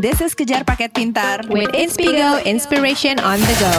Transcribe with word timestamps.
this 0.00 0.24
is 0.24 0.32
Kejar 0.32 0.64
Paket 0.64 0.96
Pintar 0.96 1.44
with 1.52 1.68
Inspigo 1.76 2.40
Inspiration 2.48 3.20
on 3.20 3.36
the 3.36 3.56
go. 3.60 3.76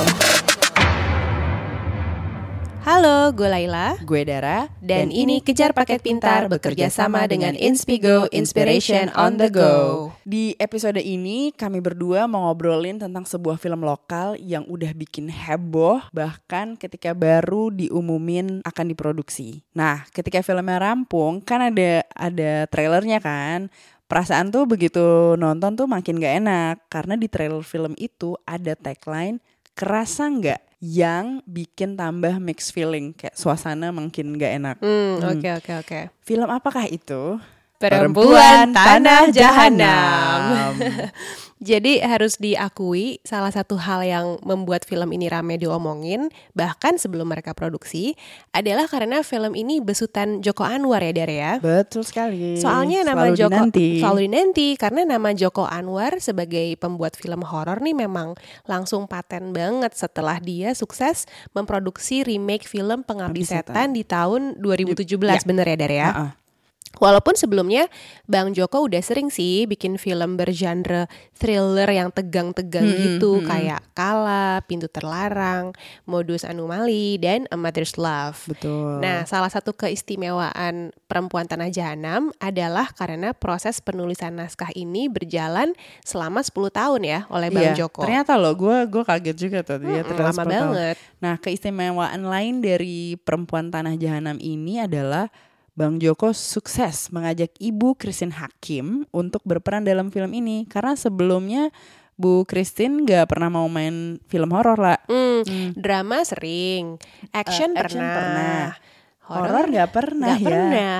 Halo, 2.82 3.30
gue 3.30 3.45
Laila 3.45 3.94
Gue 4.02 4.26
Dara 4.26 4.66
dan 4.81 5.13
ini 5.13 5.38
Kejar 5.41 5.70
Paket 5.70 6.02
Pintar 6.02 6.49
bekerja 6.49 6.89
sama 6.89 7.26
dengan 7.30 7.54
Inspigo 7.54 8.26
Inspiration 8.34 9.09
on 9.13 9.38
the 9.38 9.54
go. 9.54 10.09
Di 10.26 10.57
episode 10.57 10.98
ini 10.98 11.54
kami 11.54 11.77
berdua 11.77 12.26
mau 12.26 12.49
ngobrolin 12.49 12.98
tentang 12.98 13.22
sebuah 13.22 13.62
film 13.62 13.85
lokal 13.85 14.34
yang 14.41 14.66
udah 14.66 14.98
bikin 14.98 15.30
heboh 15.30 16.02
bahkan 16.09 16.73
ketika 16.73 17.13
baru 17.13 17.70
diumumin 17.70 18.66
akan 18.66 18.85
diproduksi. 18.90 19.62
Nah, 19.77 20.05
ketika 20.09 20.41
filmnya 20.41 20.81
rampung 20.81 21.38
kan 21.41 21.62
ada 21.62 22.02
ada 22.17 22.66
trailernya 22.66 23.22
kan. 23.22 23.70
Perasaan 24.11 24.51
tuh 24.51 24.67
begitu 24.67 25.39
nonton 25.39 25.71
tuh 25.79 25.88
makin 25.88 26.20
gak 26.20 26.43
enak 26.43 26.75
karena 26.91 27.15
di 27.15 27.31
trailer 27.31 27.63
film 27.63 27.95
itu 27.95 28.35
ada 28.43 28.75
tagline 28.75 29.39
kerasa 29.71 30.27
nggak 30.27 30.59
yang 30.84 31.39
bikin 31.47 31.95
tambah 31.95 32.35
mixed 32.43 32.75
feeling 32.75 33.15
kayak 33.15 33.31
suasana 33.39 33.95
makin 33.95 34.35
gak 34.35 34.59
enak. 34.59 34.75
Hmm, 34.84 35.23
oke 35.23 35.49
oke 35.63 35.71
oke. 35.79 35.99
Film 36.27 36.51
apakah 36.51 36.91
itu? 36.91 37.39
Perempuan 37.81 38.70
Tanah 38.70 39.34
Jahanam. 39.34 40.77
Jadi 41.62 42.02
harus 42.02 42.41
diakui 42.41 43.21
salah 43.21 43.54
satu 43.54 43.77
hal 43.77 44.02
yang 44.02 44.41
membuat 44.41 44.81
film 44.81 45.13
ini 45.13 45.30
rame 45.30 45.62
diomongin 45.62 46.34
bahkan 46.57 46.98
sebelum 46.98 47.30
mereka 47.30 47.54
produksi 47.54 48.17
adalah 48.49 48.90
karena 48.90 49.21
film 49.21 49.54
ini 49.54 49.77
besutan 49.77 50.41
Joko 50.41 50.65
Anwar 50.65 51.05
ya 51.05 51.13
Dara 51.13 51.29
ya. 51.29 51.54
Betul 51.62 52.02
sekali. 52.02 52.57
Soalnya 52.57 53.05
nama 53.05 53.29
Selalu 53.29 53.37
Joko 53.37 53.54
dinanti. 53.54 53.90
selalu 54.02 54.20
dinanti 54.26 54.68
karena 54.74 55.02
nama 55.05 55.29
Joko 55.37 55.70
Anwar 55.70 56.18
sebagai 56.18 56.65
pembuat 56.82 57.13
film 57.13 57.46
horor 57.46 57.77
nih 57.77 57.93
memang 57.93 58.34
langsung 58.65 59.05
paten 59.05 59.54
banget 59.54 59.93
setelah 59.93 60.41
dia 60.41 60.74
sukses 60.74 61.29
memproduksi 61.54 62.26
remake 62.26 62.65
film 62.65 63.05
Pengabdi 63.05 63.46
Setan. 63.46 63.93
Di 63.93 64.02
tahun 64.02 64.57
2017 64.57 65.13
Ya. 65.22 65.46
bener 65.46 65.66
ya 65.69 65.78
Dara 65.78 65.94
ya. 65.94 66.09
Ha-ha. 66.09 66.41
Walaupun 66.97 67.34
sebelumnya 67.34 67.88
Bang 68.25 68.51
Joko 68.51 68.84
udah 68.84 69.00
sering 69.00 69.31
sih 69.31 69.63
bikin 69.63 69.95
film 69.95 70.35
bergenre 70.35 71.07
thriller 71.34 71.88
yang 71.88 72.09
tegang-tegang 72.09 72.84
Hmm, 72.84 73.00
gitu 73.00 73.39
hmm, 73.39 73.47
kayak 73.47 73.81
Kala, 73.94 74.61
Pintu 74.66 74.85
Terlarang, 74.85 75.72
Modus 76.03 76.44
Anomali 76.44 77.16
dan 77.16 77.47
A 77.47 77.56
Mother's 77.56 77.95
Love. 77.95 78.44
Betul. 78.45 79.00
Nah, 79.00 79.23
salah 79.23 79.47
satu 79.47 79.72
keistimewaan 79.72 80.91
Perempuan 81.07 81.47
Tanah 81.47 81.69
Jahanam 81.69 82.29
adalah 82.38 82.91
karena 82.91 83.31
proses 83.31 83.79
penulisan 83.79 84.35
naskah 84.35 84.69
ini 84.72 85.07
berjalan 85.07 85.73
selama 86.01 86.41
10 86.41 86.53
tahun 86.69 87.01
ya 87.01 87.19
oleh 87.28 87.50
Bang 87.50 87.72
Iya, 87.72 87.88
Joko. 87.88 88.03
Ternyata 88.03 88.35
loh, 88.35 88.53
gue 88.53 88.78
gue 88.85 89.03
kaget 89.03 89.38
juga 89.39 89.59
tuh 89.62 89.79
dia 89.79 90.01
Mm-mm, 90.01 90.07
ternyata 90.07 90.28
lama 90.28 90.44
10 90.44 90.51
tahun. 90.51 90.69
banget. 90.69 90.95
Nah, 91.17 91.35
keistimewaan 91.38 92.22
lain 92.22 92.59
dari 92.59 93.16
Perempuan 93.16 93.69
Tanah 93.69 93.95
Jahanam 93.95 94.38
ini 94.38 94.78
adalah 94.78 95.31
Bang 95.81 95.97
Joko 95.97 96.29
sukses 96.29 97.09
mengajak 97.09 97.57
Ibu 97.57 97.97
Christine 97.97 98.38
Hakim 98.38 99.09
untuk 99.09 99.41
berperan 99.41 99.81
dalam 99.81 100.13
film 100.13 100.29
ini 100.29 100.69
karena 100.69 100.94
sebelumnya 100.94 101.74
Bu 102.13 102.46
Christine 102.46 103.01
gak 103.01 103.34
pernah 103.34 103.50
mau 103.50 103.66
main 103.66 104.22
film 104.29 104.53
horor 104.53 104.78
lah. 104.78 105.02
Hmm, 105.09 105.41
drama 105.74 106.22
sering, 106.22 107.02
action, 107.34 107.74
Eh, 107.74 107.81
action 107.81 107.97
pernah. 107.97 108.13
pernah. 108.13 108.66
Horor 109.25 109.41
Horor 109.50 109.66
gak 109.74 109.90
pernah 109.90 110.28
nggak 110.38 110.38
ya. 110.38 110.46
pernah. 110.46 111.00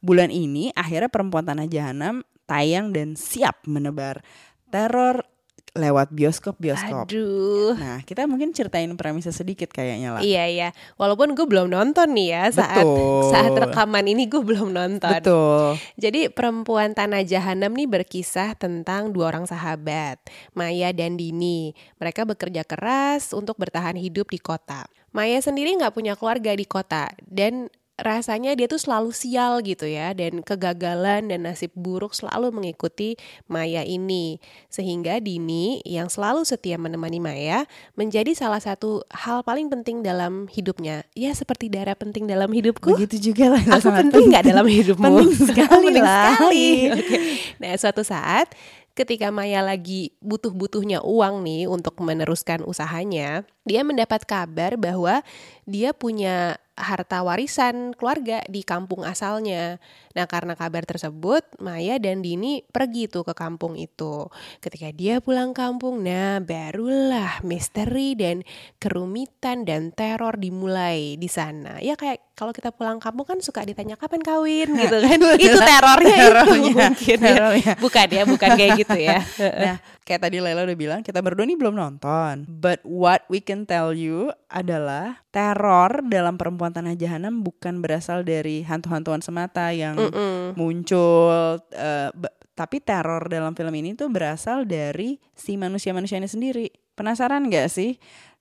Bulan 0.00 0.32
ini 0.32 0.72
akhirnya 0.72 1.12
Perempuan 1.12 1.44
Tanah 1.44 1.68
Jahanam 1.68 2.24
tayang 2.48 2.96
dan 2.96 3.20
siap 3.20 3.68
menebar 3.68 4.24
teror 4.72 5.28
lewat 5.76 6.10
bioskop-bioskop. 6.10 7.06
Aduh. 7.06 7.76
Nah, 7.76 8.00
kita 8.02 8.24
mungkin 8.24 8.50
ceritain 8.56 8.88
premisnya 8.96 9.30
sedikit 9.30 9.68
kayaknya 9.70 10.16
lah. 10.16 10.20
Iya 10.24 10.44
iya, 10.48 10.68
walaupun 10.96 11.36
gue 11.36 11.46
belum 11.46 11.70
nonton 11.70 12.16
nih 12.16 12.28
ya 12.32 12.44
saat 12.50 12.82
Betul. 12.82 13.30
saat 13.30 13.52
rekaman 13.52 14.06
ini 14.08 14.26
gue 14.26 14.42
belum 14.42 14.72
nonton. 14.72 15.20
Betul. 15.20 15.76
Jadi 16.00 16.32
perempuan 16.32 16.96
tanah 16.96 17.22
jahanam 17.22 17.70
nih 17.76 17.88
berkisah 17.88 18.56
tentang 18.56 19.12
dua 19.12 19.30
orang 19.36 19.44
sahabat, 19.44 20.18
Maya 20.56 20.90
dan 20.96 21.20
Dini. 21.20 21.76
Mereka 22.00 22.24
bekerja 22.24 22.64
keras 22.64 23.36
untuk 23.36 23.60
bertahan 23.60 23.94
hidup 23.94 24.32
di 24.32 24.40
kota. 24.40 24.88
Maya 25.12 25.40
sendiri 25.40 25.72
nggak 25.76 25.96
punya 25.96 26.12
keluarga 26.12 26.52
di 26.52 26.68
kota 26.68 27.08
dan 27.24 27.72
rasanya 27.96 28.52
dia 28.52 28.68
tuh 28.68 28.76
selalu 28.76 29.08
sial 29.16 29.64
gitu 29.64 29.88
ya 29.88 30.12
dan 30.12 30.44
kegagalan 30.44 31.32
dan 31.32 31.48
nasib 31.48 31.72
buruk 31.72 32.12
selalu 32.12 32.52
mengikuti 32.52 33.16
Maya 33.48 33.80
ini 33.88 34.36
sehingga 34.68 35.16
Dini 35.16 35.80
yang 35.80 36.12
selalu 36.12 36.44
setia 36.44 36.76
menemani 36.76 37.24
Maya 37.24 37.64
menjadi 37.96 38.36
salah 38.36 38.60
satu 38.60 39.00
hal 39.08 39.40
paling 39.48 39.72
penting 39.72 40.04
dalam 40.04 40.44
hidupnya 40.44 41.08
ya 41.16 41.32
seperti 41.32 41.72
darah 41.72 41.96
penting 41.96 42.28
dalam 42.28 42.52
hidupku 42.52 43.00
Begitu 43.00 43.32
juga 43.32 43.56
lah. 43.56 43.64
Aku 43.80 43.88
penting 43.88 44.28
nggak 44.28 44.44
dalam 44.44 44.66
hidupmu? 44.76 45.04
Penting 45.04 45.32
sekali 45.56 45.86
Penting 45.88 46.04
lah. 46.04 46.36
sekali. 46.36 46.66
Oke. 47.00 47.16
Nah, 47.60 47.72
suatu 47.80 48.02
saat 48.04 48.52
ketika 48.96 49.28
Maya 49.28 49.60
lagi 49.60 50.12
butuh-butuhnya 50.24 51.04
uang 51.04 51.44
nih 51.44 51.68
untuk 51.68 52.00
meneruskan 52.00 52.64
usahanya, 52.64 53.44
dia 53.68 53.80
mendapat 53.84 54.24
kabar 54.24 54.80
bahwa 54.80 55.20
dia 55.68 55.92
punya 55.92 56.56
harta 56.76 57.24
warisan 57.24 57.96
keluarga 57.96 58.44
di 58.52 58.60
kampung 58.60 59.02
asalnya. 59.02 59.80
Nah, 60.12 60.28
karena 60.28 60.52
kabar 60.52 60.84
tersebut, 60.84 61.42
Maya 61.56 61.96
dan 61.96 62.20
Dini 62.20 62.60
pergi 62.68 63.08
tuh 63.08 63.24
ke 63.24 63.32
kampung 63.32 63.80
itu. 63.80 64.28
Ketika 64.60 64.92
dia 64.92 65.24
pulang 65.24 65.56
kampung, 65.56 66.04
nah 66.04 66.38
barulah 66.44 67.40
misteri 67.40 68.12
dan 68.12 68.44
kerumitan 68.76 69.64
dan 69.64 69.90
teror 69.96 70.36
dimulai 70.36 71.16
di 71.16 71.28
sana. 71.32 71.80
Ya 71.80 71.96
kayak 71.96 72.25
kalau 72.36 72.52
kita 72.52 72.68
pulang 72.68 73.00
kampung 73.00 73.24
kan 73.24 73.40
suka 73.40 73.64
ditanya 73.64 73.96
kapan 73.96 74.20
kawin 74.20 74.68
gitu 74.70 74.96
kan. 75.02 75.16
itu 75.34 75.56
terornya 75.56 76.14
itu 76.14 76.26
Terornya, 76.28 76.72
mungkin 76.84 77.16
ya. 77.16 77.28
terornya. 77.32 77.72
Bukan 77.80 78.06
ya, 78.06 78.22
bukan 78.24 78.50
kayak 78.52 78.72
gitu 78.78 78.96
ya. 78.98 79.18
Nah, 79.56 79.76
kayak 80.02 80.20
tadi 80.20 80.36
Laila 80.38 80.62
udah 80.62 80.76
bilang, 80.76 81.00
kita 81.00 81.18
berdua 81.18 81.42
nih 81.42 81.56
belum 81.56 81.72
nonton. 81.72 82.44
But 82.46 82.84
what 82.84 83.24
we 83.26 83.40
can 83.40 83.64
tell 83.64 83.90
you 83.90 84.28
adalah 84.46 85.24
teror 85.26 86.04
dalam 86.04 86.36
Perempuan 86.36 86.70
Tanah 86.70 86.92
Jahanam 86.92 87.40
bukan 87.40 87.80
berasal 87.80 88.20
dari 88.20 88.60
hantu-hantuan 88.60 89.18
semata 89.18 89.72
yang 89.72 89.96
Mm-mm. 89.96 90.52
muncul. 90.54 91.56
eh, 91.70 92.12
ba- 92.12 92.34
tapi 92.52 92.80
teror 92.80 93.26
dalam 93.26 93.52
film 93.52 93.72
ini 93.74 93.92
tuh 93.92 94.08
berasal 94.08 94.64
dari 94.64 95.16
si 95.32 95.56
manusia-manusianya 95.56 96.24
sendiri. 96.26 96.68
Penasaran 96.92 97.48
gak 97.48 97.68
sih? 97.68 97.96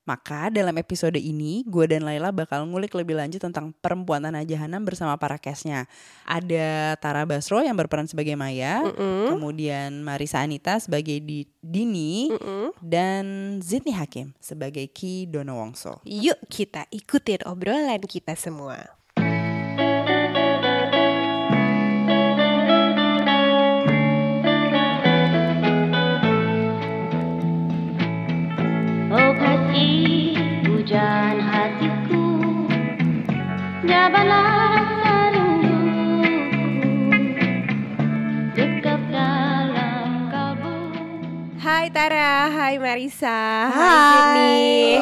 Maka 0.05 0.53
dalam 0.53 0.77
episode 0.77 1.17
ini 1.17 1.65
gue 1.65 1.89
dan 1.89 2.05
Laila 2.05 2.29
bakal 2.29 2.61
ngulik 2.69 2.93
lebih 2.93 3.17
lanjut 3.17 3.41
tentang 3.41 3.73
perempuan 3.81 4.21
tanah 4.21 4.45
jahanam 4.45 4.85
bersama 4.85 5.17
para 5.17 5.41
castnya. 5.41 5.89
Ada 6.29 6.93
Tara 7.01 7.25
Basro 7.25 7.57
yang 7.65 7.73
berperan 7.73 8.05
sebagai 8.05 8.37
Maya, 8.37 8.85
Mm-mm. 8.85 9.33
kemudian 9.33 10.05
Marisa 10.05 10.45
Anita 10.45 10.77
sebagai 10.77 11.17
Di- 11.25 11.49
Dini, 11.57 12.29
Mm-mm. 12.29 12.77
dan 12.85 13.25
Zidni 13.65 13.97
Hakim 13.97 14.37
sebagai 14.37 14.85
Ki 14.93 15.25
Dono 15.25 15.57
Wongso. 15.57 15.97
Yuk 16.05 16.37
kita 16.53 16.85
ikutin 16.93 17.41
obrolan 17.49 18.05
kita 18.05 18.37
semua. 18.37 18.77
Hai 33.85 34.09
Tara, 41.93 42.49
hai 42.49 42.81
Marisa, 42.81 43.69
Hai. 43.69 44.09
Sydney. 44.09 44.97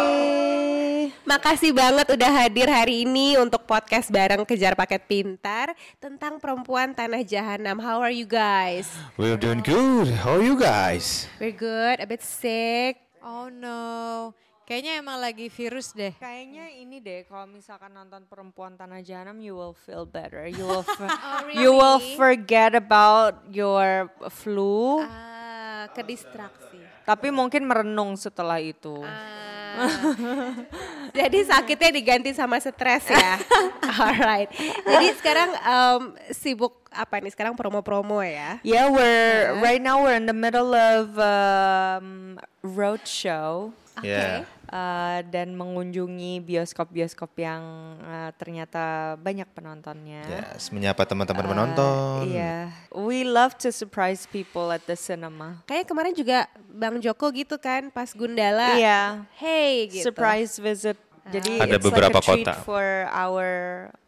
Makasih 1.24 1.72
banget 1.72 2.12
udah 2.12 2.28
hadir 2.28 2.68
hari 2.68 3.08
ini 3.08 3.40
untuk 3.40 3.64
podcast 3.64 4.12
bareng 4.12 4.44
Kejar 4.44 4.76
Paket 4.76 5.08
Pintar 5.08 5.72
tentang 6.04 6.44
perempuan 6.44 6.92
tanah 6.92 7.24
jahanam. 7.24 7.80
How 7.80 8.04
are 8.04 8.12
you 8.12 8.28
guys? 8.28 8.92
We're 9.16 9.40
doing 9.40 9.64
good. 9.64 10.12
How 10.12 10.36
are 10.36 10.44
you 10.44 10.60
guys? 10.60 11.32
We're 11.40 11.56
good, 11.56 12.04
a 12.04 12.08
bit 12.08 12.20
sick. 12.20 13.00
Oh 13.24 13.48
no, 13.48 14.36
kayaknya 14.64 15.00
emang 15.00 15.20
lagi 15.20 15.52
virus 15.52 15.92
deh. 15.92 16.16
Kayaknya 16.18 16.66
ini 16.80 16.98
deh 17.04 17.28
kalau 17.28 17.48
misalkan 17.48 17.92
nonton 17.92 18.24
perempuan 18.28 18.80
tanah 18.80 19.04
jahanam 19.04 19.40
you 19.44 19.56
will 19.56 19.76
feel 19.76 20.08
better. 20.08 20.48
You 20.48 20.66
will 20.68 20.86
Oh, 21.04 21.50
you 21.52 21.72
will 21.76 22.00
forget 22.16 22.76
about 22.76 23.44
your 23.52 24.12
flu. 24.32 25.04
Ah, 25.04 25.92
ke 25.92 26.02
distraksi. 26.04 26.80
Tapi 27.04 27.28
mungkin 27.30 27.68
merenung 27.68 28.16
setelah 28.16 28.64
itu. 28.64 29.04
Ah, 29.04 29.44
Jadi 31.20 31.44
sakitnya 31.44 31.90
diganti 31.92 32.32
sama 32.32 32.62
stres 32.62 33.10
ya. 33.10 33.42
Alright. 34.00 34.50
Jadi 34.86 35.08
sekarang 35.18 35.50
em, 35.60 36.02
sibuk 36.32 36.88
apa 36.94 37.20
nih? 37.20 37.34
Sekarang 37.34 37.58
promo-promo 37.58 38.22
ya. 38.22 38.62
Yeah, 38.62 38.88
we're 38.88 39.60
right 39.60 39.82
now 39.82 40.06
we're 40.06 40.16
in 40.16 40.30
the 40.30 40.38
middle 40.38 40.72
of 40.72 41.18
um, 41.18 42.38
road 42.62 43.04
show 43.04 43.74
Yeah. 44.02 44.50
uh, 44.74 45.22
dan 45.30 45.54
mengunjungi 45.54 46.42
bioskop-bioskop 46.42 47.30
yang 47.38 47.62
uh, 48.02 48.34
ternyata 48.34 49.14
banyak 49.22 49.46
penontonnya. 49.54 50.26
Yes, 50.26 50.74
menyapa 50.74 51.06
teman-teman 51.06 51.46
Uh, 51.46 51.52
penonton. 51.54 52.22
Iya, 52.34 52.74
we 52.98 53.22
love 53.22 53.54
to 53.62 53.70
surprise 53.70 54.26
people 54.26 54.74
at 54.74 54.82
the 54.90 54.98
cinema. 54.98 55.62
Kayak 55.70 55.86
kemarin 55.86 56.14
juga 56.18 56.50
Bang 56.74 56.98
Joko 56.98 57.30
gitu 57.30 57.62
kan 57.62 57.94
pas 57.94 58.10
Gundala. 58.18 58.74
Iya, 58.74 59.30
Hey 59.38 59.94
gitu. 59.94 60.10
surprise 60.10 60.58
visit. 60.58 60.98
Jadi 61.24 61.56
Ada 61.56 61.80
it's 61.80 61.86
beberapa 61.88 62.20
like 62.20 62.28
a 62.28 62.28
treat 62.36 62.44
kota. 62.44 62.54
for 62.68 62.84
our 63.08 63.48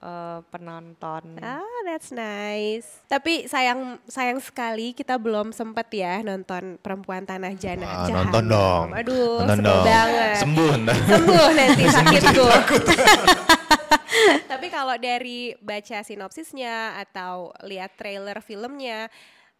uh, 0.04 0.44
penonton. 0.52 1.40
Ah, 1.40 1.64
that's 1.88 2.12
nice. 2.12 2.88
Tapi 3.08 3.48
sayang 3.48 4.04
sayang 4.04 4.44
sekali 4.44 4.92
kita 4.92 5.16
belum 5.16 5.56
sempet 5.56 5.88
ya 5.96 6.20
nonton 6.20 6.76
Perempuan 6.84 7.24
Tanah 7.24 7.56
Jana. 7.56 7.88
Ah, 8.04 8.08
nonton 8.12 8.44
dong. 8.52 8.86
Aduh, 8.92 9.48
Nonton 9.48 9.64
dong. 9.64 9.86
banget. 9.88 10.44
Sembuh. 10.44 10.72
Sembuh 11.08 11.48
nanti 11.56 11.84
sakitku. 11.96 12.48
Tapi 14.52 14.68
kalau 14.68 14.96
dari 14.96 15.56
baca 15.60 16.00
sinopsisnya 16.02 17.00
atau 17.00 17.52
lihat 17.64 17.96
trailer 17.96 18.40
filmnya, 18.40 19.08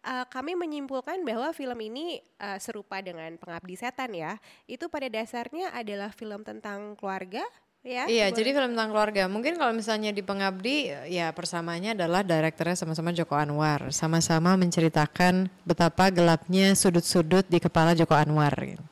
eh, 0.06 0.26
kami 0.30 0.54
menyimpulkan 0.54 1.26
bahwa 1.26 1.50
film 1.50 1.76
ini 1.82 2.22
eh, 2.38 2.58
serupa 2.62 3.02
dengan 3.02 3.34
Pengabdi 3.34 3.74
Setan 3.74 4.14
ya. 4.14 4.38
Itu 4.70 4.86
pada 4.86 5.10
dasarnya 5.10 5.74
adalah 5.74 6.14
film 6.14 6.46
tentang 6.46 6.94
keluarga 6.94 7.42
ya. 7.82 8.06
Iya, 8.06 8.30
Boleh- 8.30 8.34
jadi 8.34 8.50
film 8.54 8.70
tentang 8.74 8.90
keluarga. 8.90 9.22
Mungkin 9.26 9.54
kalau 9.58 9.70
misalnya 9.70 10.10
di 10.10 10.22
Pengabdi, 10.22 10.76
ya 11.06 11.30
persamanya 11.30 11.94
adalah 11.94 12.22
direkturnya 12.26 12.74
sama-sama 12.74 13.10
Joko 13.14 13.34
Anwar. 13.38 13.90
Sama-sama 13.94 14.54
menceritakan 14.58 15.46
betapa 15.62 16.10
gelapnya 16.10 16.74
sudut-sudut 16.74 17.46
di 17.46 17.58
kepala 17.62 17.94
Joko 17.94 18.14
Anwar. 18.14 18.54
gitu. 18.58 18.82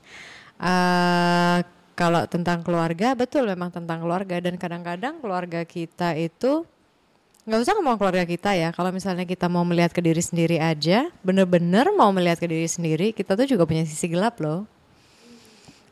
Eh, 0.63 1.59
kalau 1.95 2.27
tentang 2.27 2.63
keluarga, 2.67 3.15
betul 3.15 3.47
memang 3.47 3.71
tentang 3.71 4.03
keluarga. 4.03 4.39
Dan 4.43 4.59
kadang-kadang 4.59 5.19
keluarga 5.23 5.63
kita 5.63 6.15
itu, 6.19 6.67
nggak 7.45 7.61
usah 7.61 7.75
ngomong 7.77 7.97
keluarga 8.01 8.25
kita 8.25 8.57
ya. 8.57 8.73
Kalau 8.73 8.89
misalnya 8.89 9.29
kita 9.29 9.53
mau 9.53 9.65
melihat 9.69 9.93
ke 9.93 10.01
diri 10.01 10.21
sendiri 10.21 10.57
aja, 10.57 11.13
bener-bener 11.21 11.93
mau 11.93 12.09
melihat 12.11 12.41
ke 12.41 12.49
diri 12.49 12.65
sendiri, 12.65 13.13
kita 13.13 13.37
tuh 13.37 13.45
juga 13.45 13.69
punya 13.69 13.85
sisi 13.85 14.09
gelap 14.09 14.41
loh. 14.41 14.65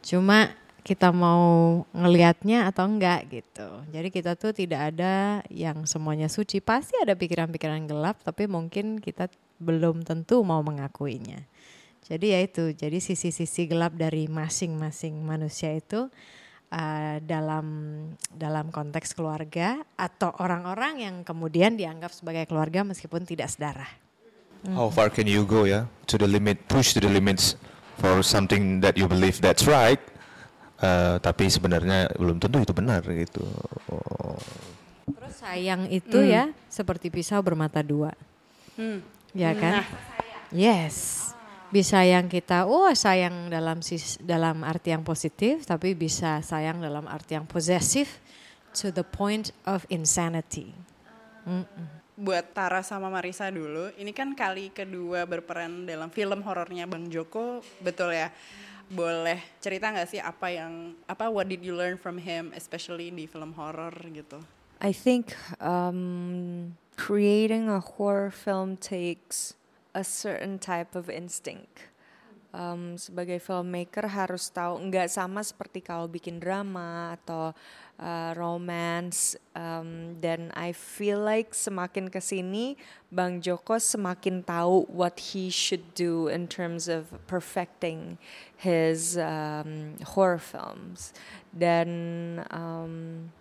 Cuma 0.01 0.51
kita 0.83 1.15
mau 1.15 1.85
ngelihatnya 1.95 2.67
atau 2.67 2.91
enggak 2.91 3.31
gitu. 3.31 3.69
Jadi 3.95 4.09
kita 4.11 4.35
tuh 4.35 4.51
tidak 4.51 4.97
ada 4.97 5.45
yang 5.47 5.87
semuanya 5.87 6.27
suci. 6.27 6.59
Pasti 6.59 6.99
ada 6.99 7.15
pikiran-pikiran 7.15 7.87
gelap, 7.87 8.19
tapi 8.27 8.51
mungkin 8.51 8.99
kita 8.99 9.31
belum 9.63 10.03
tentu 10.03 10.43
mau 10.43 10.59
mengakuinya. 10.65 11.39
Jadi 12.03 12.35
ya 12.35 12.43
itu, 12.43 12.75
jadi 12.75 12.99
sisi-sisi 12.99 13.71
gelap 13.71 13.95
dari 13.95 14.27
masing-masing 14.27 15.23
manusia 15.23 15.71
itu 15.71 16.11
uh, 16.73 17.21
dalam 17.21 17.67
dalam 18.33 18.73
konteks 18.73 19.13
keluarga 19.13 19.85
atau 19.95 20.33
orang-orang 20.41 21.05
yang 21.05 21.17
kemudian 21.21 21.77
dianggap 21.77 22.17
sebagai 22.17 22.49
keluarga 22.49 22.83
meskipun 22.83 23.29
tidak 23.29 23.53
sedarah. 23.53 23.89
How 24.73 24.89
far 24.89 25.11
can 25.11 25.27
you 25.27 25.45
go 25.45 25.69
ya? 25.69 25.91
To 26.09 26.17
the 26.17 26.27
limit, 26.31 26.71
push 26.71 26.95
to 26.95 27.03
the 27.03 27.11
limits 27.11 27.59
for 27.99 28.23
something 28.23 28.79
that 28.79 28.95
you 28.95 29.11
believe 29.11 29.43
that's 29.43 29.67
right. 29.67 29.99
Eh, 30.83 31.17
tapi 31.23 31.47
sebenarnya 31.47 32.11
belum 32.19 32.43
tentu 32.43 32.59
itu 32.59 32.75
benar 32.75 33.03
gitu. 33.07 33.43
Oh. 33.87 34.39
Terus 35.03 35.35
sayang 35.39 35.87
itu 35.91 36.19
ya 36.23 36.51
seperti 36.67 37.11
pisau 37.11 37.39
bermata 37.39 37.83
dua. 37.83 38.15
Ya 39.35 39.55
kan? 39.55 39.83
Yes. 40.51 41.31
Bisa 41.73 42.05
yang 42.05 42.29
kita, 42.29 42.69
oh 42.69 42.93
sayang 42.93 43.49
dalam 43.49 43.81
dalam 44.21 44.61
arti 44.61 44.93
yang 44.93 45.01
positif, 45.01 45.65
tapi 45.65 45.97
bisa 45.97 46.45
sayang 46.45 46.85
dalam 46.85 47.09
arti 47.09 47.33
yang 47.33 47.49
posesif 47.49 48.21
to 48.77 48.93
the 48.93 49.01
point 49.01 49.57
of 49.65 49.89
insanity. 49.89 50.77
Buat 52.13 52.53
Tara 52.53 52.85
sama 52.85 53.09
Marisa 53.09 53.49
dulu, 53.49 53.89
ini 53.97 54.13
kan 54.13 54.37
kali 54.37 54.69
kedua 54.69 55.25
berperan 55.25 55.89
dalam 55.89 56.13
film 56.13 56.45
horornya 56.45 56.85
Bang 56.85 57.09
Joko, 57.09 57.65
betul 57.81 58.13
ya? 58.13 58.29
Boleh 58.93 59.41
cerita 59.65 59.89
nggak 59.89 60.09
sih 60.13 60.21
apa 60.21 60.53
yang 60.53 60.93
apa 61.09 61.33
what 61.33 61.49
did 61.49 61.65
you 61.65 61.73
learn 61.73 61.97
from 61.97 62.21
him, 62.21 62.53
especially 62.53 63.09
di 63.09 63.25
film 63.25 63.57
horor 63.57 63.97
gitu? 64.13 64.45
I 64.77 64.93
think 64.93 65.33
um, 65.57 66.77
creating 67.01 67.73
a 67.73 67.81
horror 67.81 68.29
film 68.29 68.77
takes 68.77 69.57
a 69.95 70.05
certain 70.05 70.59
type 70.59 70.97
of 70.97 71.09
instinct. 71.13 71.93
Um, 72.53 73.01
sebagai 73.01 73.41
filmmaker 73.41 74.05
harus 74.05 74.53
tahu 74.53 74.77
nggak 74.93 75.09
sama 75.09 75.41
seperti 75.41 75.81
kalau 75.81 76.05
bikin 76.05 76.37
drama 76.37 77.17
atau 77.17 77.57
uh, 77.97 78.37
romance 78.37 79.41
um, 79.57 80.21
dan 80.21 80.53
I 80.53 80.77
feel 80.77 81.25
like 81.25 81.57
semakin 81.57 82.13
ke 82.13 82.21
sini 82.21 82.77
Bang 83.09 83.41
Joko 83.41 83.81
semakin 83.81 84.45
tahu 84.45 84.85
what 84.93 85.33
he 85.33 85.49
should 85.49 85.97
do 85.97 86.29
in 86.29 86.45
terms 86.45 86.93
of 86.93 87.09
perfecting 87.25 88.21
his 88.53 89.17
um, 89.17 89.97
horror 90.13 90.37
films 90.37 91.17
dan 91.57 91.89
um, 92.53 93.33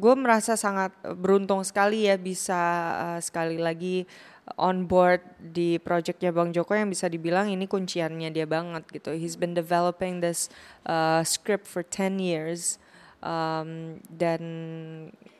gue 0.00 0.14
merasa 0.16 0.56
sangat 0.56 0.96
beruntung 1.04 1.60
sekali 1.60 2.08
ya 2.08 2.16
bisa 2.16 2.56
uh, 2.96 3.20
sekali 3.20 3.60
lagi 3.60 4.08
on 4.56 4.88
board 4.88 5.22
di 5.38 5.78
projectnya 5.78 6.34
Bang 6.34 6.50
Joko 6.50 6.74
yang 6.74 6.90
bisa 6.90 7.06
dibilang 7.06 7.50
ini 7.50 7.68
kunciannya 7.68 8.30
dia 8.32 8.46
banget 8.48 8.86
gitu. 8.90 9.14
He's 9.14 9.36
been 9.36 9.54
developing 9.54 10.24
this 10.24 10.48
uh, 10.88 11.22
script 11.22 11.68
for 11.68 11.84
10 11.84 12.18
years 12.18 12.80
um, 13.22 14.00
dan 14.08 14.42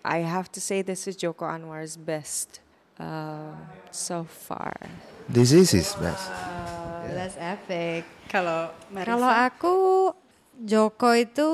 I 0.04 0.22
have 0.24 0.52
to 0.56 0.60
say 0.60 0.82
this 0.82 1.08
is 1.08 1.16
Joko 1.16 1.48
Anwar's 1.48 1.96
best 1.96 2.60
uh, 3.00 3.56
so 3.90 4.24
far. 4.24 4.76
This 5.28 5.52
is 5.52 5.72
his 5.72 5.92
best. 5.96 6.28
that's 7.10 7.36
epic. 7.40 8.06
Kalau 8.30 8.70
Kalau 8.94 9.30
aku 9.30 9.74
Joko 10.60 11.10
itu 11.16 11.48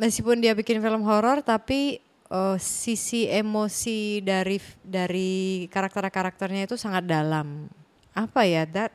meskipun 0.00 0.40
dia 0.40 0.56
bikin 0.56 0.80
film 0.80 1.04
horor 1.04 1.44
tapi 1.44 2.00
eh, 2.30 2.56
sisi 2.62 3.26
emosi 3.26 4.22
dari 4.22 4.56
dari 4.80 5.66
karakter-karakternya 5.66 6.70
itu 6.70 6.78
sangat 6.78 7.04
dalam. 7.04 7.66
Apa 8.14 8.46
ya 8.46 8.66
that 8.70 8.94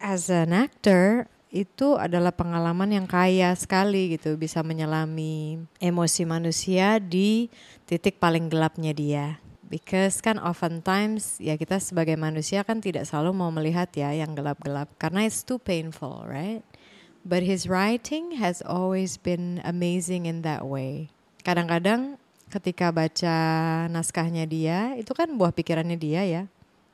as 0.00 0.28
an 0.28 0.52
actor 0.52 1.28
itu 1.54 1.94
adalah 1.94 2.34
pengalaman 2.34 2.90
yang 2.90 3.06
kaya 3.06 3.54
sekali 3.54 4.18
gitu 4.18 4.34
bisa 4.34 4.66
menyelami 4.66 5.62
emosi 5.78 6.26
manusia 6.26 6.98
di 6.98 7.46
titik 7.86 8.18
paling 8.18 8.50
gelapnya 8.50 8.90
dia. 8.90 9.38
Because 9.64 10.18
kan 10.18 10.42
oftentimes 10.42 11.38
ya 11.38 11.54
kita 11.54 11.78
sebagai 11.78 12.18
manusia 12.18 12.66
kan 12.66 12.82
tidak 12.82 13.06
selalu 13.06 13.32
mau 13.32 13.50
melihat 13.54 13.88
ya 13.94 14.10
yang 14.12 14.34
gelap-gelap 14.34 14.90
karena 14.98 15.24
it's 15.24 15.46
too 15.46 15.62
painful, 15.62 16.26
right? 16.26 16.66
But 17.24 17.46
his 17.46 17.64
writing 17.70 18.36
has 18.36 18.60
always 18.60 19.16
been 19.16 19.64
amazing 19.64 20.28
in 20.28 20.44
that 20.44 20.66
way. 20.66 21.08
Kadang-kadang 21.46 22.20
ketika 22.54 22.94
baca 22.94 23.36
naskahnya 23.90 24.46
dia, 24.46 24.94
itu 24.94 25.10
kan 25.10 25.26
buah 25.34 25.50
pikirannya 25.50 25.98
dia 25.98 26.22
ya. 26.22 26.42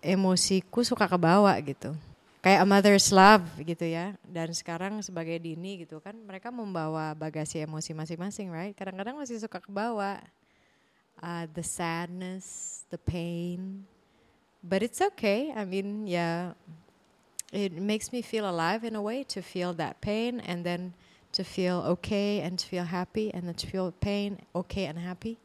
Emosiku 0.01 0.81
suka 0.81 1.05
kebawa 1.05 1.53
gitu. 1.61 1.93
Kayak 2.41 2.65
a 2.65 2.67
mother's 2.67 3.13
love 3.13 3.45
gitu 3.61 3.85
ya. 3.85 4.17
Dan 4.25 4.57
sekarang 4.57 5.05
sebagai 5.05 5.37
Dini 5.37 5.85
gitu 5.85 6.01
kan, 6.01 6.17
mereka 6.17 6.49
membawa 6.49 7.13
bagasi 7.13 7.61
emosi 7.61 7.93
masing-masing, 7.93 8.49
right? 8.49 8.73
Kadang-kadang 8.73 9.21
masih 9.21 9.37
suka 9.37 9.61
kebawa. 9.61 10.25
Uh, 11.21 11.45
the 11.53 11.61
sadness, 11.61 12.81
the 12.89 12.97
pain. 12.97 13.85
But 14.65 14.81
it's 14.81 15.05
okay. 15.13 15.53
I 15.53 15.69
mean, 15.69 16.09
ya 16.09 16.57
it 17.53 17.77
makes 17.77 18.09
me 18.09 18.25
feel 18.25 18.49
alive 18.49 18.85
in 18.85 18.97
a 18.97 19.03
way 19.03 19.25
to 19.25 19.43
feel 19.43 19.77
that 19.77 20.01
pain 20.01 20.41
and 20.41 20.65
then 20.65 20.97
to 21.33 21.45
feel 21.45 21.85
okay 21.87 22.41
and 22.41 22.59
to 22.59 22.67
feel 22.67 22.85
happy 22.85 23.29
and 23.35 23.47
then 23.47 23.55
to 23.55 23.67
feel 23.67 23.93
pain, 24.01 24.39
okay 24.55 24.87
and 24.87 24.99
happy. 24.99 25.39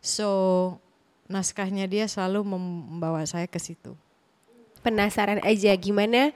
So 0.00 0.80
naskahnya 1.30 1.86
dia 1.86 2.10
selalu 2.10 2.56
membawa 2.56 3.22
saya 3.28 3.46
ke 3.46 3.60
situ. 3.62 3.94
penasaran 4.80 5.44
aja 5.44 5.76
gimana 5.76 6.32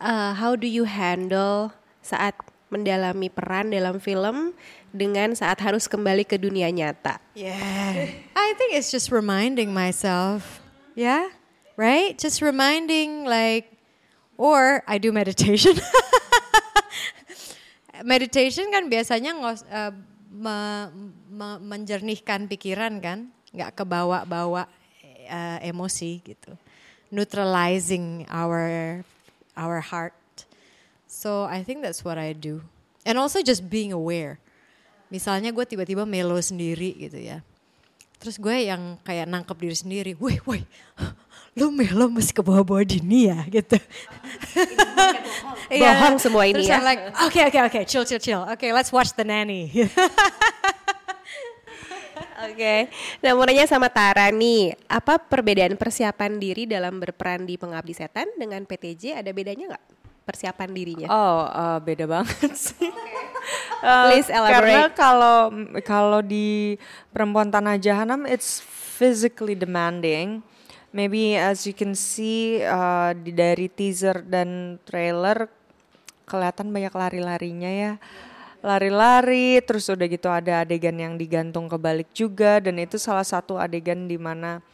uh, 0.00 0.32
how 0.32 0.56
do 0.56 0.64
you 0.64 0.88
handle 0.88 1.68
saat 2.00 2.32
mendalami 2.72 3.30
peran 3.30 3.70
dalam 3.70 4.02
film 4.02 4.50
dengan 4.90 5.36
saat 5.38 5.62
harus 5.62 5.86
kembali 5.86 6.26
ke 6.26 6.34
dunia 6.34 6.66
nyata. 6.72 7.22
Yeah. 7.38 8.10
I 8.34 8.48
think 8.58 8.74
it's 8.74 8.90
just 8.90 9.14
reminding 9.14 9.70
myself. 9.70 10.58
Yeah. 10.98 11.30
Right? 11.78 12.18
Just 12.18 12.42
reminding 12.42 13.28
like 13.28 13.70
or 14.34 14.82
I 14.88 14.98
do 14.98 15.14
meditation. 15.14 15.78
meditation 18.02 18.66
kan 18.74 18.90
biasanya 18.90 19.38
ngos, 19.38 19.62
eh, 19.68 19.92
me- 20.36 20.92
me- 21.32 21.60
menjernihkan 21.64 22.44
pikiran 22.46 23.00
kan, 23.00 23.32
nggak 23.56 23.72
kebawa-bawa 23.82 24.68
eh, 25.26 25.58
emosi 25.72 26.20
gitu, 26.22 26.52
neutralizing 27.08 28.28
our 28.28 29.00
our 29.56 29.80
heart. 29.80 30.14
So 31.08 31.48
I 31.48 31.64
think 31.64 31.80
that's 31.80 32.04
what 32.04 32.20
I 32.20 32.36
do, 32.36 32.60
and 33.08 33.16
also 33.16 33.40
just 33.40 33.64
being 33.66 33.90
aware. 33.96 34.36
Misalnya 35.08 35.54
gue 35.54 35.64
tiba-tiba 35.64 36.04
melo 36.04 36.36
sendiri 36.42 36.92
gitu 36.98 37.16
ya, 37.16 37.40
terus 38.18 38.36
gue 38.36 38.68
yang 38.68 39.00
kayak 39.06 39.30
nangkep 39.30 39.56
diri 39.56 39.76
sendiri, 39.78 40.12
woi 40.18 40.36
woi, 40.44 40.60
lu 41.56 41.72
melo 41.72 42.12
masih 42.12 42.36
ke 42.36 42.42
bawah-bawah 42.44 42.84
dini 42.84 43.32
ya 43.32 43.40
gitu. 43.48 43.80
Bohong 45.72 46.20
semua 46.20 46.44
ini 46.44 46.60
Terus 46.60 46.68
ya. 46.68 46.84
Like, 46.84 47.02
oke 47.24 47.40
oke 47.48 47.58
oke, 47.72 47.80
chill 47.88 48.04
chill 48.04 48.20
chill. 48.20 48.44
Oke, 48.44 48.68
let's 48.76 48.92
watch 48.92 49.16
the 49.16 49.24
nanny. 49.24 49.72
Oke, 52.36 52.92
nah 53.24 53.32
mau 53.32 53.48
nanya 53.48 53.64
sama 53.64 53.88
Tara 53.88 54.28
nih, 54.28 54.76
apa 54.92 55.16
perbedaan 55.16 55.72
persiapan 55.72 56.36
diri 56.36 56.68
dalam 56.68 57.00
berperan 57.00 57.48
di 57.48 57.56
Pengabdi 57.56 57.96
Setan 57.96 58.28
dengan 58.36 58.60
PTJ? 58.68 59.16
Ada 59.16 59.32
bedanya 59.32 59.72
nggak 59.72 59.84
persiapan 60.28 60.68
dirinya? 60.68 61.08
Oh, 61.08 61.48
eh, 61.48 61.78
beda 61.80 62.04
banget 62.04 62.52
sih. 62.52 62.92
Please 63.80 64.28
Karena 64.28 64.90
elaborate. 64.90 64.96
kalau 64.96 65.38
kalau 65.80 66.20
di 66.20 66.76
Perempuan 67.08 67.48
Tanah 67.48 67.80
Jahanam 67.80 68.28
it's 68.28 68.60
physically 68.60 69.56
demanding. 69.56 70.44
Maybe 70.96 71.36
as 71.36 71.68
you 71.68 71.76
can 71.76 71.92
see 71.92 72.64
uh, 72.64 73.12
di 73.12 73.36
dari 73.36 73.68
teaser 73.68 74.24
dan 74.24 74.80
trailer 74.88 75.44
kelihatan 76.24 76.72
banyak 76.72 76.96
lari-larinya 76.96 77.68
ya. 77.68 77.92
Lari-lari 78.64 79.60
terus 79.60 79.92
udah 79.92 80.08
gitu 80.08 80.32
ada 80.32 80.64
adegan 80.64 80.96
yang 80.96 81.20
digantung 81.20 81.68
ke 81.68 81.76
balik 81.76 82.08
juga 82.16 82.64
dan 82.64 82.80
itu 82.80 82.96
salah 82.96 83.28
satu 83.28 83.60
adegan 83.60 84.08
di 84.08 84.16
mana 84.16 84.64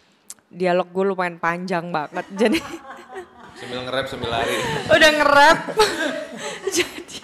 dialog 0.47 0.87
gue 0.95 1.05
lumayan 1.11 1.43
panjang 1.43 1.91
banget. 1.91 2.27
Jadi 2.47 2.63
Sambil 3.63 3.79
nge-rap 3.87 4.07
sambil 4.11 4.31
lari. 4.31 4.57
udah 4.97 5.11
nge-rap. 5.23 5.59
Jadi 6.79 7.21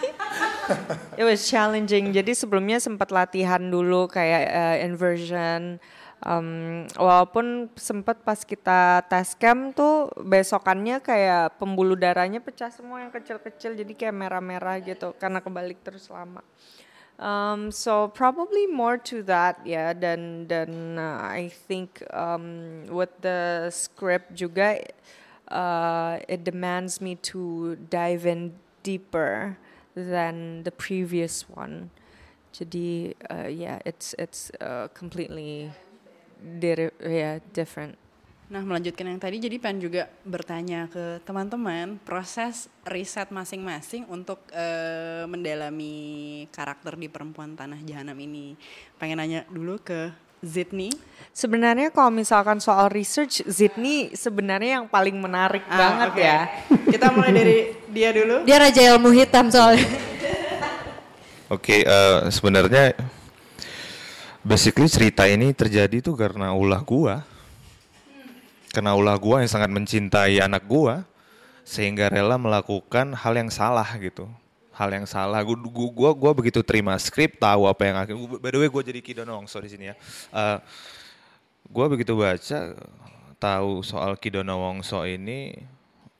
it 1.19 1.25
was 1.27 1.47
challenging. 1.47 2.15
Jadi 2.15 2.31
sebelumnya 2.35 2.79
sempat 2.79 3.11
latihan 3.11 3.59
dulu 3.59 4.07
kayak 4.07 4.43
uh, 4.51 4.77
inversion. 4.83 5.83
Um, 6.19 6.91
walaupun 6.99 7.71
sempat 7.79 8.27
pas 8.27 8.43
kita 8.43 9.07
tes 9.07 9.39
cam 9.39 9.71
tuh 9.71 10.11
besokannya 10.19 10.99
kayak 10.99 11.63
pembuluh 11.63 11.95
darahnya 11.95 12.43
pecah 12.43 12.75
semua 12.75 13.07
yang 13.07 13.15
kecil-kecil 13.15 13.79
jadi 13.79 13.93
kayak 13.95 14.19
merah-merah 14.19 14.83
gitu 14.83 15.15
karena 15.15 15.39
kebalik 15.39 15.79
terus 15.87 16.11
lama. 16.11 16.43
Um, 17.23 17.71
so 17.71 18.11
probably 18.11 18.67
more 18.67 18.99
to 19.11 19.23
that 19.31 19.63
ya 19.63 19.95
dan 19.95 20.51
dan 20.51 20.99
uh, 20.99 21.23
I 21.23 21.51
think 21.51 22.03
um, 22.11 22.87
with 22.91 23.15
the 23.23 23.71
script 23.71 24.35
juga 24.35 24.83
uh, 25.51 26.19
it 26.27 26.43
demands 26.43 26.99
me 26.99 27.15
to 27.31 27.75
dive 27.91 28.27
in 28.27 28.59
deeper 28.83 29.55
than 29.95 30.67
the 30.67 30.75
previous 30.75 31.47
one. 31.47 31.95
Jadi 32.51 33.15
uh, 33.31 33.47
yeah, 33.47 33.79
it's 33.87 34.19
it's 34.19 34.51
uh, 34.59 34.91
completely 34.95 35.71
di- 36.39 36.95
yeah, 37.01 37.39
different. 37.51 37.95
Nah 38.49 38.65
melanjutkan 38.65 39.05
yang 39.05 39.21
tadi 39.21 39.37
jadi 39.37 39.61
pengen 39.61 39.83
juga 39.83 40.09
bertanya 40.25 40.89
ke 40.89 41.21
teman-teman 41.21 42.01
proses 42.01 42.73
riset 42.83 43.29
masing-masing 43.29 44.09
untuk 44.09 44.41
eh, 44.49 45.29
mendalami 45.29 45.97
karakter 46.49 46.97
di 46.97 47.07
perempuan 47.07 47.53
tanah 47.53 47.77
jahanam 47.83 48.17
ini. 48.17 48.57
Pengen 48.97 49.21
nanya 49.21 49.45
dulu 49.47 49.77
ke 49.79 50.09
Zidni. 50.39 50.89
Sebenarnya 51.35 51.91
kalau 51.91 52.09
misalkan 52.09 52.57
soal 52.57 52.89
research, 52.89 53.43
Zidni 53.45 54.15
sebenarnya 54.15 54.81
yang 54.81 54.87
paling 54.87 55.19
menarik 55.19 55.67
Ah, 55.67 55.77
banget 55.77 56.09
oke. 56.09 56.23
ya. 56.23 56.41
Kita 56.95 57.07
mulai 57.11 57.33
dari 57.35 57.57
dia 57.91 58.15
dulu. 58.15 58.47
Dia 58.47 58.57
raja 58.57 58.81
ilmu 58.95 59.11
hitam 59.11 59.51
soalnya. 59.51 59.83
Oke, 61.49 61.81
eh, 61.81 62.19
sebenarnya 62.29 62.93
basically 64.49 64.89
cerita 64.89 65.29
ini 65.29 65.53
terjadi 65.53 66.01
tuh 66.01 66.17
karena 66.17 66.57
ulah 66.57 66.81
gua. 66.81 67.21
Karena 68.73 68.97
ulah 68.97 69.21
gua 69.21 69.45
yang 69.45 69.53
sangat 69.53 69.69
mencintai 69.69 70.41
anak 70.41 70.65
gua 70.65 71.05
sehingga 71.69 72.09
rela 72.09 72.41
melakukan 72.41 73.13
hal 73.13 73.37
yang 73.37 73.53
salah 73.53 73.85
gitu. 74.01 74.25
Hal 74.73 74.89
yang 74.89 75.05
salah. 75.05 75.45
Gua 75.45 75.57
gua 75.61 75.89
gua, 75.93 76.11
gua 76.17 76.33
begitu 76.33 76.65
terima 76.65 76.97
skrip, 76.97 77.37
tahu 77.37 77.69
apa 77.69 77.83
yang 77.85 77.97
akan 78.01 78.15
by 78.41 78.49
the 78.49 78.59
way 78.65 78.69
gua 78.73 78.81
jadi 78.81 79.05
Kidono 79.05 79.37
Wongso 79.37 79.61
di 79.61 79.69
sini 79.69 79.93
ya. 79.93 79.95
Eh, 80.33 80.59
gua 81.69 81.93
begitu 81.93 82.17
baca 82.17 82.73
tahu 83.37 83.85
soal 83.85 84.17
Kidono 84.17 84.57
Wongso 84.65 85.05
ini 85.05 85.53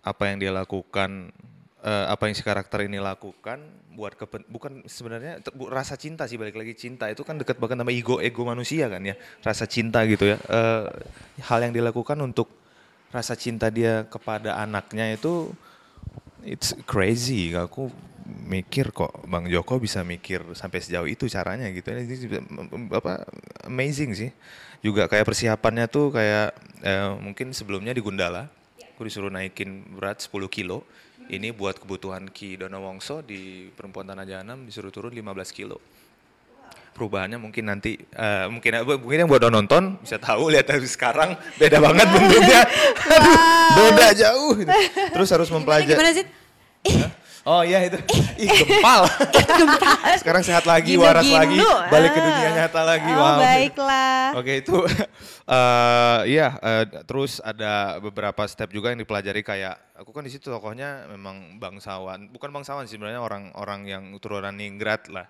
apa 0.05 0.29
yang 0.29 0.37
dia 0.37 0.53
lakukan 0.53 1.33
eh, 1.89 2.05
apa 2.13 2.29
yang 2.29 2.37
si 2.37 2.45
karakter 2.45 2.85
ini 2.85 3.01
lakukan 3.01 3.59
buat 3.97 4.13
kepen, 4.15 4.45
bukan 4.53 4.73
sebenarnya 4.85 5.41
bu- 5.57 5.73
rasa 5.73 5.97
cinta 5.97 6.29
sih 6.29 6.37
balik 6.37 6.55
lagi 6.61 6.77
cinta 6.77 7.09
itu 7.09 7.25
kan 7.25 7.41
dekat 7.41 7.57
banget 7.57 7.81
sama 7.81 7.91
ego 7.91 8.21
ego 8.21 8.45
manusia 8.45 8.87
kan 8.93 9.01
ya 9.01 9.17
rasa 9.41 9.65
cinta 9.65 10.05
gitu 10.05 10.29
ya. 10.29 10.37
Eh, 10.37 10.85
hal 11.49 11.59
yang 11.65 11.73
dilakukan 11.73 12.21
untuk 12.21 12.53
rasa 13.09 13.33
cinta 13.35 13.73
dia 13.73 14.05
kepada 14.05 14.61
anaknya 14.61 15.17
itu 15.17 15.49
it's 16.45 16.77
crazy. 16.85 17.57
Aku 17.57 17.89
mikir 18.29 18.93
kok 18.93 19.25
Bang 19.25 19.49
Joko 19.49 19.81
bisa 19.81 20.05
mikir 20.05 20.45
sampai 20.53 20.85
sejauh 20.85 21.09
itu 21.09 21.25
caranya 21.33 21.65
gitu 21.73 21.89
ini 21.97 22.05
juga, 22.21 22.39
mm, 22.45 22.93
apa 22.93 23.25
amazing 23.65 24.13
sih. 24.13 24.31
Juga 24.85 25.09
kayak 25.09 25.27
persiapannya 25.27 25.89
tuh 25.89 26.13
kayak 26.13 26.53
eh, 26.85 27.11
mungkin 27.19 27.57
sebelumnya 27.57 27.97
di 27.97 28.05
Gundala 28.05 28.53
aku 28.95 29.07
disuruh 29.07 29.31
naikin 29.31 29.87
berat 29.95 30.19
10 30.23 30.51
kilo 30.51 30.83
ini 31.29 31.53
buat 31.53 31.77
kebutuhan 31.77 32.29
Ki 32.33 32.57
Dono 32.57 32.81
Wongso 32.81 33.21
di 33.21 33.69
Perempuan 33.73 34.09
Tanah 34.09 34.25
Jahanam 34.25 34.65
disuruh 34.65 34.89
turun 34.89 35.13
15 35.13 35.25
kilo. 35.53 35.77
Perubahannya 36.97 37.39
mungkin 37.39 37.71
nanti 37.71 37.95
eh, 37.95 38.47
mungkin 38.51 38.83
mungkin 38.83 39.19
yang 39.23 39.31
buat 39.31 39.47
nonton 39.47 40.03
bisa 40.03 40.19
tahu 40.19 40.51
lihat 40.51 40.67
dari 40.67 40.89
sekarang 40.89 41.39
beda 41.55 41.79
banget 41.79 42.07
bentuknya. 42.11 42.63
Aduh, 43.15 43.39
beda 43.79 44.07
jauh 44.19 44.51
gitu. 44.59 44.73
terus 45.15 45.29
harus 45.31 45.49
mempelajari. 45.53 45.95
Gimana 45.95 46.11
sih? 46.11 46.27
Oh 47.47 47.63
iya 47.63 47.87
itu. 47.87 47.99
Ih 48.43 48.51
gempal. 48.67 49.07
Sekarang 50.19 50.43
sehat 50.43 50.65
lagi, 50.67 50.95
Ginu, 50.95 51.05
waras 51.05 51.27
lagi, 51.27 51.59
balik 51.91 52.11
ke 52.15 52.21
dunia 52.23 52.51
nyata 52.55 52.83
lagi. 52.83 53.11
Oh, 53.11 53.19
wow. 53.19 53.39
baiklah. 53.39 54.23
Oke 54.39 54.53
itu 54.63 54.77
eh 55.49 56.21
iya 56.29 56.61
eh, 56.61 56.85
terus 57.09 57.41
ada 57.41 57.97
beberapa 57.99 58.45
step 58.45 58.69
juga 58.69 58.93
yang 58.93 59.01
dipelajari 59.01 59.41
kayak 59.41 59.97
aku 59.97 60.13
kan 60.13 60.23
di 60.23 60.31
situ 60.31 60.53
tokohnya 60.53 61.09
memang 61.09 61.57
bangsawan, 61.57 62.29
bukan 62.31 62.51
bangsawan 62.53 62.85
sih 62.85 62.97
sebenarnya 62.97 63.23
orang-orang 63.23 63.81
yang 63.89 64.05
turunan 64.21 64.55
Ningrat 64.55 65.11
lah. 65.11 65.27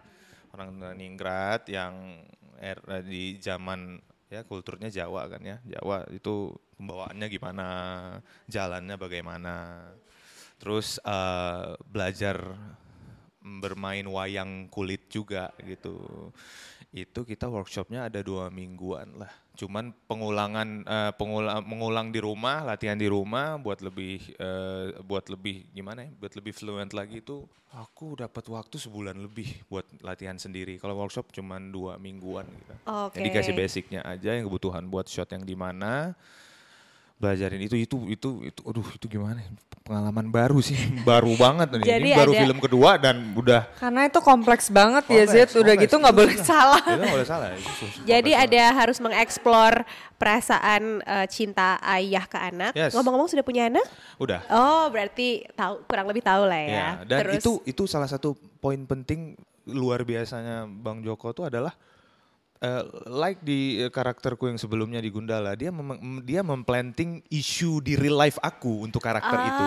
Orang 0.52 0.76
turunan 0.76 0.96
Ningrat 0.96 1.68
yang 1.70 2.24
er, 2.58 2.78
di 3.04 3.38
zaman 3.38 4.00
ya 4.28 4.44
kulturnya 4.44 4.92
Jawa 4.92 5.28
kan 5.30 5.40
ya. 5.40 5.56
Jawa 5.64 6.04
itu 6.12 6.52
pembawaannya 6.76 7.26
gimana, 7.30 7.66
jalannya 8.50 8.96
bagaimana. 8.98 9.54
Terus 10.58 10.98
eh, 11.02 11.74
belajar 11.86 12.36
bermain 13.38 14.04
wayang 14.04 14.68
kulit 14.68 15.08
juga 15.08 15.54
gitu. 15.64 16.28
Itu 16.92 17.24
kita 17.24 17.48
workshopnya 17.48 18.08
ada 18.10 18.20
dua 18.20 18.50
mingguan 18.52 19.16
lah. 19.16 19.30
Cuman 19.58 19.90
pengulangan 20.06 20.86
eh, 20.86 21.12
pengula- 21.18 21.62
mengulang 21.62 22.10
di 22.10 22.20
rumah, 22.22 22.62
latihan 22.66 22.98
di 22.98 23.06
rumah 23.10 23.58
buat 23.58 23.82
lebih 23.82 24.22
eh, 24.38 24.94
buat 25.02 25.26
lebih 25.30 25.70
gimana 25.74 26.06
ya? 26.06 26.10
Buat 26.14 26.34
lebih 26.38 26.52
fluent 26.54 26.90
lagi 26.94 27.22
itu 27.22 27.46
aku 27.74 28.16
dapat 28.16 28.44
waktu 28.48 28.80
sebulan 28.80 29.18
lebih 29.18 29.62
buat 29.68 29.84
latihan 30.00 30.40
sendiri. 30.40 30.80
Kalau 30.80 30.96
workshop 30.96 31.30
cuman 31.34 31.68
dua 31.68 32.00
mingguan 32.00 32.46
gitu. 32.48 32.74
Oke. 32.86 33.20
Jadi 33.20 33.28
kasih 33.30 33.54
basicnya 33.54 34.00
aja 34.06 34.34
yang 34.34 34.48
kebutuhan 34.48 34.86
buat 34.88 35.06
shot 35.06 35.30
yang 35.34 35.44
di 35.44 35.54
mana 35.58 36.16
belajarin 37.18 37.58
itu 37.60 37.74
itu 37.74 37.96
itu 38.08 38.28
itu 38.46 38.60
aduh 38.62 38.86
itu 38.88 39.06
gimana 39.06 39.38
ya? 39.38 39.50
pengalaman 39.82 40.28
baru 40.28 40.60
sih 40.60 40.76
baru 41.08 41.32
banget 41.34 41.72
nih 41.72 41.80
Jadi 41.82 41.98
ini 42.04 42.10
baru 42.14 42.30
ada- 42.30 42.42
film 42.44 42.58
kedua 42.58 42.90
dan 42.94 43.16
udah 43.32 43.62
Karena 43.74 44.04
itu 44.04 44.20
kompleks 44.20 44.68
banget 44.68 45.02
ya 45.04 45.24
Kompleks, 45.24 45.32
Zed, 45.32 45.48
udah 45.50 45.64
kompleks. 45.66 45.82
gitu 45.82 45.94
nggak 45.96 46.14
boleh 46.14 46.34
salah. 46.38 46.82
itu 46.84 46.94
nggak 46.94 47.14
boleh 47.16 47.26
salah 47.26 47.48
Jadi 48.10 48.30
ada 48.32 48.62
harus 48.70 48.98
mengeksplor 48.98 49.72
perasaan 50.14 50.82
eh, 51.00 51.26
cinta 51.26 51.78
ayah 51.88 52.22
ke 52.22 52.36
anak. 52.36 52.72
Yes. 52.72 52.92
Ngomong-ngomong 52.92 53.26
sudah 53.26 53.42
punya 53.42 53.66
anak? 53.66 53.86
udah 54.16 54.44
Oh, 54.46 54.86
berarti 54.88 55.48
tahu 55.52 55.80
kurang 55.84 56.06
lebih 56.06 56.20
tahu 56.20 56.44
lah 56.44 56.60
ya. 56.60 56.70
ya 56.70 56.88
dan 57.06 57.18
Terus 57.24 57.40
itu 57.40 57.52
itu 57.64 57.82
salah 57.84 58.06
satu 58.06 58.32
poin 58.58 58.78
penting 58.84 59.34
luar 59.64 60.02
biasanya 60.02 60.64
Bang 60.66 61.00
Joko 61.00 61.32
tuh 61.32 61.44
adalah 61.44 61.72
eh, 62.58 62.82
like 63.06 63.40
di 63.40 63.82
eh, 63.82 63.90
karakterku 63.90 64.50
yang 64.50 64.58
sebelumnya 64.58 64.98
di 64.98 65.10
Gundala, 65.10 65.54
dia 65.54 65.70
mem- 65.70 66.22
dia 66.22 66.42
memplanting 66.42 67.22
isu 67.30 67.82
di 67.82 67.94
real 67.94 68.18
life 68.18 68.38
aku 68.42 68.86
untuk 68.86 69.02
karakter 69.02 69.38
itu. 69.38 69.64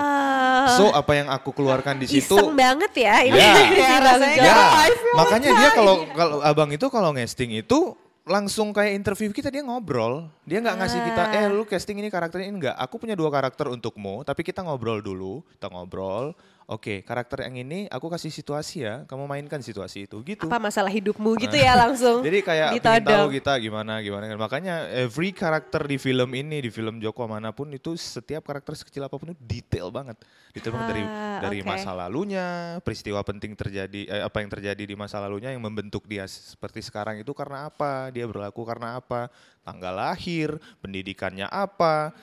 So 0.78 0.94
apa 0.94 1.12
yang 1.18 1.28
aku 1.32 1.56
keluarkan 1.56 1.98
di 1.98 2.08
situ 2.08 2.38
Iseng 2.38 2.54
banget 2.54 2.92
ya 2.94 3.16
ini. 3.26 3.40
Ya. 3.40 3.54
si 3.58 3.98
Bang 3.98 4.22
Ya, 4.22 4.56
Jo. 4.88 5.16
makanya 5.18 5.50
dia 5.58 5.70
kalau 5.74 5.96
kalau 6.14 6.38
abang 6.46 6.70
itu 6.70 6.86
kalau 6.94 7.10
ngesting 7.16 7.58
itu 7.58 7.98
langsung 8.22 8.70
kayak 8.70 8.94
interview 8.94 9.34
kita 9.34 9.50
dia 9.50 9.66
ngobrol. 9.66 10.30
Dia 10.46 10.62
nggak 10.62 10.78
ngasih 10.78 11.00
kita, 11.10 11.24
eh 11.34 11.46
lu 11.50 11.66
casting 11.66 11.98
ini 11.98 12.14
karakternya 12.14 12.48
ini 12.54 12.56
enggak. 12.62 12.76
Aku 12.78 13.02
punya 13.02 13.18
dua 13.18 13.34
karakter 13.34 13.66
untukmu, 13.68 14.22
tapi 14.22 14.46
kita 14.46 14.62
ngobrol 14.62 15.02
dulu. 15.02 15.42
Kita 15.58 15.74
ngobrol. 15.74 16.38
Oke, 16.72 17.04
karakter 17.04 17.44
yang 17.52 17.68
ini 17.68 17.84
aku 17.92 18.08
kasih 18.08 18.32
situasi 18.32 18.88
ya. 18.88 19.04
Kamu 19.04 19.28
mainkan 19.28 19.60
situasi 19.60 20.08
itu, 20.08 20.16
gitu. 20.24 20.48
Apa 20.48 20.56
masalah 20.56 20.88
hidupmu 20.88 21.36
gitu 21.36 21.60
ya 21.60 21.76
langsung. 21.76 22.24
Jadi 22.24 22.40
kayak 22.40 22.80
pengen 22.80 23.04
tahu 23.12 23.28
kita 23.28 23.60
gimana 23.60 24.00
gimana. 24.00 24.32
Makanya 24.40 24.88
every 24.96 25.36
karakter 25.36 25.84
di 25.84 26.00
film 26.00 26.32
ini, 26.32 26.64
di 26.64 26.72
film 26.72 27.04
Joko 27.04 27.28
mana 27.28 27.52
pun 27.52 27.68
itu 27.76 28.00
setiap 28.00 28.48
karakter 28.48 28.80
sekecil 28.80 29.04
apa 29.04 29.20
pun 29.20 29.36
itu 29.36 29.42
detail 29.44 29.92
banget. 29.92 30.16
Detail 30.56 30.72
banget 30.80 30.88
dari 30.96 31.04
Ah, 31.04 31.44
dari 31.44 31.60
oke. 31.60 31.68
masa 31.68 31.92
lalunya, 31.92 32.80
peristiwa 32.88 33.20
penting 33.20 33.52
terjadi 33.52 34.02
eh, 34.08 34.24
apa 34.24 34.40
yang 34.40 34.48
terjadi 34.48 34.84
di 34.88 34.96
masa 34.96 35.20
lalunya 35.20 35.52
yang 35.52 35.60
membentuk 35.60 36.08
dia 36.08 36.24
seperti 36.24 36.80
sekarang 36.80 37.20
itu 37.20 37.36
karena 37.36 37.68
apa? 37.68 38.16
Dia 38.16 38.24
berlaku 38.24 38.64
karena 38.64 38.96
apa? 38.96 39.28
Tanggal 39.68 39.92
lahir, 39.92 40.56
pendidikannya 40.80 41.52
apa? 41.52 42.16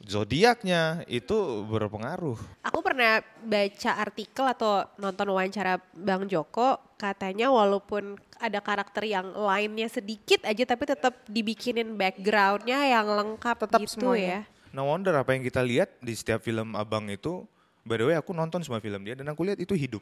Zodiaknya 0.00 1.04
itu 1.06 1.36
berpengaruh. 1.68 2.40
Aku 2.64 2.80
pernah 2.80 3.20
baca 3.44 3.90
artikel 3.94 4.44
atau 4.48 4.88
nonton 4.96 5.28
wawancara 5.28 5.76
Bang 5.92 6.24
Joko, 6.24 6.80
katanya 6.96 7.52
walaupun 7.52 8.16
ada 8.40 8.58
karakter 8.58 9.04
yang 9.04 9.28
lainnya 9.30 9.86
sedikit 9.86 10.40
aja 10.42 10.64
tapi 10.64 10.88
tetap 10.88 11.20
dibikinin 11.28 11.92
backgroundnya 11.94 12.80
yang 12.88 13.06
lengkap 13.06 13.68
Tetap 13.68 13.80
gitu 13.84 14.00
semuanya. 14.00 14.48
ya. 14.48 14.72
No 14.72 14.88
wonder 14.88 15.12
apa 15.12 15.36
yang 15.36 15.44
kita 15.44 15.60
lihat 15.60 15.92
di 16.00 16.16
setiap 16.16 16.40
film 16.40 16.72
abang 16.72 17.04
itu, 17.12 17.44
by 17.84 18.00
the 18.00 18.06
way 18.08 18.16
aku 18.16 18.32
nonton 18.32 18.64
semua 18.64 18.80
film 18.80 19.04
dia 19.04 19.12
dan 19.12 19.28
aku 19.28 19.44
lihat 19.44 19.60
itu 19.60 19.76
hidup. 19.76 20.00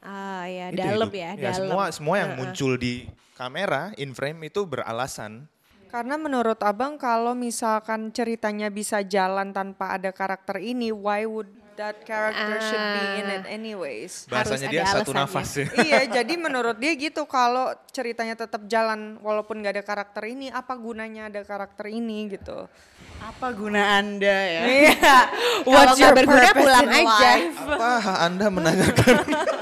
Ah 0.00 0.46
ya, 0.46 0.72
Itu 0.72 0.80
dalam 0.80 1.08
hidup. 1.10 1.20
ya, 1.20 1.30
Ya, 1.34 1.50
dalam. 1.52 1.58
semua 1.60 1.84
semua 1.92 2.14
yang 2.16 2.30
Heeh. 2.32 2.40
muncul 2.40 2.72
di 2.78 3.04
kamera 3.34 3.92
in 3.98 4.16
frame 4.16 4.48
itu 4.48 4.64
beralasan. 4.64 5.44
Karena 5.86 6.18
menurut 6.18 6.58
abang 6.66 6.98
kalau 6.98 7.32
misalkan 7.32 8.10
ceritanya 8.10 8.68
bisa 8.68 9.00
jalan 9.06 9.54
tanpa 9.54 9.94
ada 9.94 10.10
karakter 10.10 10.58
ini, 10.58 10.90
why 10.90 11.22
would 11.24 11.48
that 11.76 12.02
character 12.02 12.56
should 12.58 12.86
be 12.96 13.04
in 13.20 13.26
it 13.30 13.44
anyways? 13.46 14.24
Bahasanya 14.26 14.66
ada 14.66 14.72
dia 14.72 14.84
satu 14.88 15.12
alasannya. 15.12 15.28
nafas 15.28 15.48
ya. 15.52 15.66
iya, 15.84 16.00
jadi 16.20 16.34
menurut 16.40 16.76
dia 16.80 16.92
gitu 16.96 17.22
kalau 17.28 17.70
ceritanya 17.92 18.34
tetap 18.34 18.64
jalan 18.66 19.20
walaupun 19.20 19.60
gak 19.62 19.78
ada 19.78 19.84
karakter 19.84 20.24
ini, 20.26 20.48
apa 20.50 20.74
gunanya 20.74 21.28
ada 21.30 21.40
karakter 21.44 21.86
ini 21.92 22.32
gitu? 22.34 22.66
Apa 23.22 23.52
guna 23.56 23.96
Anda 23.96 24.36
ya? 24.44 24.62
Iya. 24.68 25.16
Kalau 25.64 25.92
nggak 25.96 26.14
berguna 26.20 26.50
pulang 26.52 26.88
aja. 26.88 27.32
Apa 27.48 27.92
Anda 28.28 28.46
menanyakan? 28.52 29.16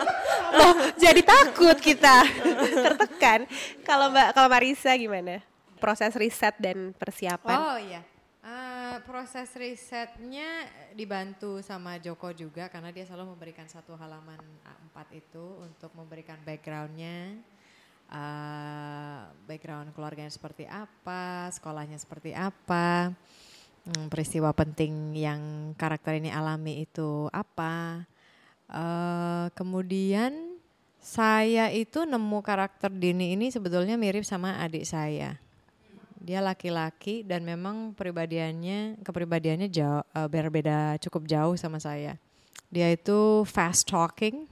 Loh, 0.58 0.74
jadi 0.98 1.22
takut 1.22 1.78
kita. 1.78 2.26
Tertekan. 2.74 3.46
Kalau 3.82 4.10
Mbak 4.10 4.38
kalau 4.38 4.48
Marisa 4.50 4.94
gimana? 4.94 5.53
Proses 5.78 6.12
riset 6.14 6.54
dan 6.58 6.92
persiapan. 6.96 7.58
Oh 7.58 7.78
iya. 7.78 8.02
Eh, 8.44 9.00
proses 9.08 9.48
risetnya 9.56 10.68
dibantu 10.92 11.64
sama 11.64 11.96
Joko 11.96 12.28
juga 12.28 12.68
karena 12.68 12.92
dia 12.92 13.08
selalu 13.08 13.32
memberikan 13.32 13.64
satu 13.64 13.96
halaman 13.96 14.36
A4 14.60 15.16
itu 15.16 15.64
untuk 15.64 15.88
memberikan 15.96 16.36
backgroundnya, 16.44 17.40
eh, 18.12 19.20
background 19.48 19.96
keluarganya 19.96 20.28
seperti 20.28 20.68
apa, 20.68 21.48
sekolahnya 21.56 21.96
seperti 21.96 22.36
apa, 22.36 23.16
hmm, 23.88 24.12
peristiwa 24.12 24.52
penting 24.52 25.16
yang 25.16 25.72
karakter 25.80 26.20
ini 26.20 26.28
alami 26.28 26.84
itu 26.84 27.32
apa. 27.32 28.04
Eh, 28.68 29.46
kemudian 29.56 30.60
saya 31.00 31.72
itu 31.72 32.04
nemu 32.04 32.44
karakter 32.44 32.92
Dini 32.92 33.32
ini 33.32 33.48
sebetulnya 33.48 33.96
mirip 33.96 34.28
sama 34.28 34.60
adik 34.60 34.84
saya. 34.84 35.43
Dia 36.24 36.40
laki-laki 36.40 37.20
dan 37.20 37.44
memang 37.44 37.92
pribadiannya 37.92 39.04
kepribadiannya 39.04 39.68
jauh 39.68 40.00
eh, 40.00 40.24
berbeda 40.24 40.96
cukup 41.04 41.28
jauh 41.28 41.52
sama 41.60 41.76
saya. 41.76 42.16
Dia 42.72 42.96
itu 42.96 43.44
fast 43.44 43.84
talking. 43.84 44.48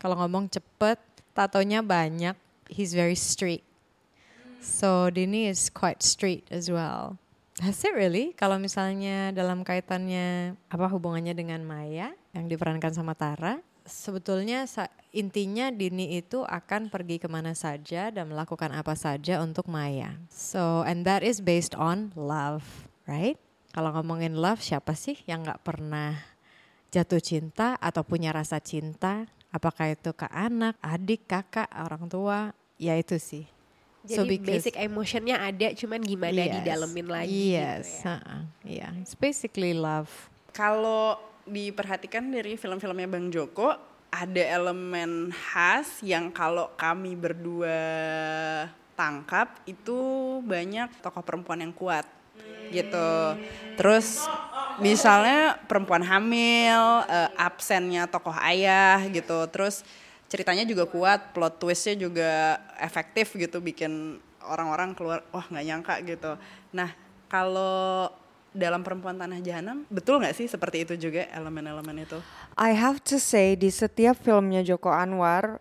Kalau 0.00 0.16
ngomong 0.16 0.48
cepet, 0.48 0.96
tatonya 1.36 1.84
banyak. 1.84 2.34
He's 2.72 2.96
very 2.96 3.14
street. 3.14 3.60
So 4.64 5.12
Dini 5.12 5.52
is 5.52 5.68
quite 5.68 6.00
street 6.00 6.48
as 6.48 6.72
well. 6.72 7.20
That's 7.60 7.84
it 7.84 7.92
really. 7.92 8.32
Kalau 8.32 8.56
misalnya 8.56 9.36
dalam 9.36 9.68
kaitannya 9.68 10.56
apa 10.72 10.86
hubungannya 10.88 11.36
dengan 11.36 11.60
Maya 11.60 12.16
yang 12.32 12.48
diperankan 12.48 12.96
sama 12.96 13.12
Tara, 13.12 13.60
sebetulnya 13.84 14.64
intinya 15.12 15.68
Dini 15.68 16.16
itu 16.16 16.42
akan 16.42 16.88
pergi 16.88 17.20
ke 17.20 17.28
mana 17.28 17.52
saja 17.52 18.08
dan 18.08 18.32
melakukan 18.32 18.72
apa 18.72 18.96
saja 18.96 19.44
untuk 19.44 19.68
Maya. 19.68 20.16
So 20.32 20.82
and 20.82 21.04
that 21.04 21.20
is 21.20 21.38
based 21.38 21.76
on 21.76 22.10
love, 22.16 22.64
right? 23.04 23.36
Kalau 23.72 23.92
ngomongin 23.92 24.36
love, 24.36 24.60
siapa 24.60 24.92
sih 24.92 25.16
yang 25.24 25.44
nggak 25.44 25.64
pernah 25.64 26.16
jatuh 26.92 27.20
cinta 27.20 27.76
atau 27.80 28.04
punya 28.04 28.32
rasa 28.32 28.60
cinta? 28.60 29.24
Apakah 29.52 29.92
itu 29.92 30.12
ke 30.12 30.24
anak, 30.28 30.76
adik, 30.80 31.28
kakak, 31.28 31.68
orang 31.72 32.08
tua? 32.08 32.56
Ya 32.76 32.96
itu 32.96 33.16
sih. 33.16 33.44
Jadi 34.02 34.16
So 34.16 34.22
because- 34.24 34.48
basic 34.48 34.74
emotionnya 34.76 35.36
ada, 35.38 35.76
cuman 35.76 36.00
gimana 36.02 36.40
Yes. 36.42 36.52
didalemin 36.58 37.06
lagi 37.06 37.32
Yes, 37.52 37.84
gitu 37.86 38.08
ya. 38.08 38.12
uh-uh, 38.16 38.42
yeah. 38.66 38.92
It's 38.98 39.14
basically 39.14 39.72
love. 39.72 40.08
Kalau 40.50 41.16
diperhatikan 41.44 42.28
dari 42.28 42.56
film-filmnya 42.56 43.06
Bang 43.06 43.28
Joko, 43.28 43.76
ada 44.12 44.42
elemen 44.44 45.32
khas 45.32 46.04
yang 46.04 46.28
kalau 46.28 46.68
kami 46.76 47.16
berdua 47.16 47.80
tangkap 48.92 49.56
itu 49.64 49.98
banyak 50.44 50.92
tokoh 51.00 51.24
perempuan 51.24 51.64
yang 51.64 51.72
kuat 51.72 52.04
gitu. 52.68 53.40
Terus 53.80 54.28
misalnya 54.76 55.56
perempuan 55.64 56.04
hamil, 56.04 57.08
eh, 57.08 57.30
absennya 57.40 58.04
tokoh 58.04 58.36
ayah 58.44 59.00
gitu. 59.08 59.48
Terus 59.48 59.80
ceritanya 60.28 60.68
juga 60.68 60.84
kuat, 60.84 61.32
plot 61.32 61.56
twistnya 61.56 61.96
juga 61.96 62.60
efektif 62.80 63.32
gitu, 63.32 63.64
bikin 63.64 64.20
orang-orang 64.44 64.92
keluar 64.92 65.24
wah 65.32 65.44
nggak 65.48 65.64
nyangka 65.64 65.94
gitu. 66.04 66.32
Nah 66.76 66.92
kalau 67.32 68.12
dalam 68.52 68.84
perempuan 68.84 69.16
tanah 69.16 69.40
jahanam 69.40 69.88
betul 69.88 70.20
nggak 70.20 70.36
sih 70.36 70.44
seperti 70.44 70.84
itu 70.84 71.08
juga 71.08 71.24
elemen-elemen 71.32 72.04
itu? 72.04 72.20
I 72.56 72.76
have 72.76 73.00
to 73.08 73.16
say 73.16 73.56
di 73.56 73.72
setiap 73.72 74.20
filmnya 74.20 74.60
Joko 74.60 74.92
Anwar 74.92 75.56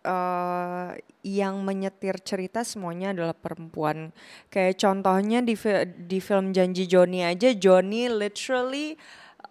eh, 0.00 0.90
yang 1.20 1.60
menyetir 1.60 2.16
cerita 2.24 2.64
semuanya 2.64 3.12
adalah 3.12 3.36
perempuan. 3.36 4.12
Kayak 4.48 4.80
contohnya 4.80 5.44
di 5.44 5.52
di 6.08 6.18
film 6.18 6.56
Janji 6.56 6.88
Joni 6.88 7.20
aja 7.20 7.52
Joni 7.52 8.08
literally 8.08 8.96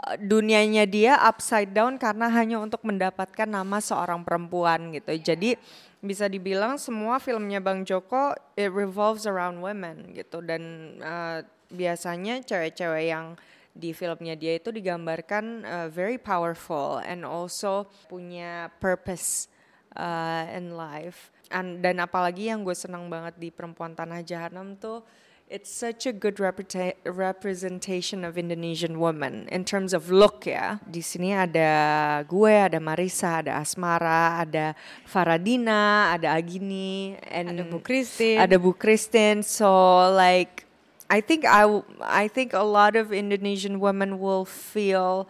eh, 0.10 0.16
dunianya 0.18 0.90
dia 0.90 1.14
upside 1.22 1.78
down 1.78 2.02
karena 2.02 2.26
hanya 2.34 2.58
untuk 2.58 2.82
mendapatkan 2.82 3.46
nama 3.46 3.78
seorang 3.78 4.26
perempuan 4.26 4.90
gitu. 4.90 5.14
Jadi 5.14 5.54
bisa 6.00 6.26
dibilang 6.32 6.80
semua 6.80 7.20
filmnya 7.20 7.60
Bang 7.60 7.84
Joko 7.86 8.34
it 8.56 8.72
revolves 8.72 9.28
around 9.30 9.62
women 9.62 10.16
gitu 10.18 10.42
dan 10.42 10.96
eh, 10.98 11.46
biasanya 11.70 12.42
cewek-cewek 12.42 13.06
yang 13.14 13.38
di 13.80 13.96
filmnya 13.96 14.36
dia 14.36 14.60
itu 14.60 14.70
digambarkan 14.70 15.64
uh, 15.64 15.88
very 15.88 16.20
powerful 16.20 17.00
and 17.00 17.24
also 17.24 17.88
punya 18.12 18.68
purpose 18.84 19.48
uh, 19.96 20.44
in 20.52 20.76
life. 20.76 21.32
And, 21.50 21.82
dan 21.82 21.98
apalagi 22.04 22.52
yang 22.52 22.62
gue 22.62 22.76
senang 22.78 23.10
banget 23.10 23.40
di 23.42 23.50
Perempuan 23.50 23.98
Tanah 23.98 24.22
Jahanam 24.22 24.78
tuh 24.78 25.02
it's 25.50 25.74
such 25.74 26.06
a 26.06 26.14
good 26.14 26.38
representation 26.40 28.24
of 28.24 28.38
Indonesian 28.38 29.02
women 29.02 29.50
in 29.50 29.66
terms 29.66 29.98
of 29.98 30.14
look 30.14 30.46
ya. 30.46 30.78
Di 30.86 31.02
sini 31.02 31.34
ada 31.34 32.22
gue, 32.30 32.54
ada 32.54 32.78
Marisa, 32.78 33.42
ada 33.42 33.58
Asmara, 33.58 34.46
ada 34.46 34.78
Faradina, 35.10 36.14
ada 36.14 36.38
Agini, 36.38 37.18
and 37.34 37.58
Ada 37.58 37.64
Bu 37.66 37.82
Christine. 37.82 38.38
ada 38.38 38.56
Bu 38.62 38.72
Christine. 38.78 39.42
So 39.42 39.74
like 40.14 40.69
I 41.10 41.20
think 41.20 41.42
I 41.44 41.66
I 42.00 42.30
think 42.30 42.54
a 42.54 42.62
lot 42.62 42.94
of 42.94 43.10
Indonesian 43.10 43.82
women 43.82 44.22
will 44.22 44.46
feel 44.46 45.26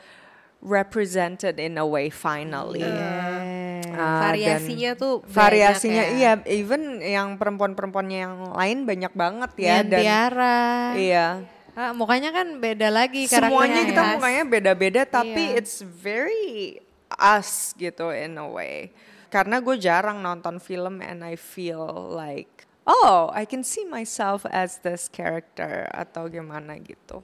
represented 0.60 1.56
in 1.56 1.80
a 1.80 1.88
way 1.88 2.12
finally. 2.12 2.84
Ah, 2.84 3.80
dan 3.80 4.36
Variasinya 4.36 4.92
tuh 4.94 5.24
variasinya 5.26 6.04
ya. 6.04 6.12
iya 6.14 6.32
even 6.52 7.00
yang 7.00 7.40
perempuan-perempuannya 7.40 8.20
yang 8.20 8.36
lain 8.52 8.84
banyak 8.84 9.14
banget 9.14 9.52
ya 9.56 9.76
Nian 9.80 9.88
dan 9.88 10.00
Tiara. 10.04 10.60
iya 10.96 11.28
Ah, 11.74 11.96
mukanya 11.96 12.36
kan 12.36 12.60
beda 12.60 12.92
lagi 12.92 13.24
semuanya 13.24 13.88
kita 13.88 14.04
ya. 14.04 14.12
mukanya 14.20 14.44
beda-beda 14.44 15.02
tapi 15.08 15.56
Iya. 15.56 15.64
it's 15.64 15.80
very 15.80 16.76
us 17.10 17.72
gitu 17.74 18.12
in 18.12 18.36
a 18.36 18.44
way 18.44 18.92
karena 19.32 19.64
gue 19.64 19.80
jarang 19.80 20.20
nonton 20.20 20.60
film 20.60 21.00
and 21.00 21.24
I 21.24 21.40
feel 21.40 21.88
like 22.12 22.68
oh 22.90 23.30
I 23.30 23.46
can 23.46 23.62
see 23.62 23.86
myself 23.86 24.50
as 24.50 24.82
this 24.82 25.06
character 25.06 25.86
atau 25.94 26.26
gimana 26.26 26.82
gitu. 26.82 27.22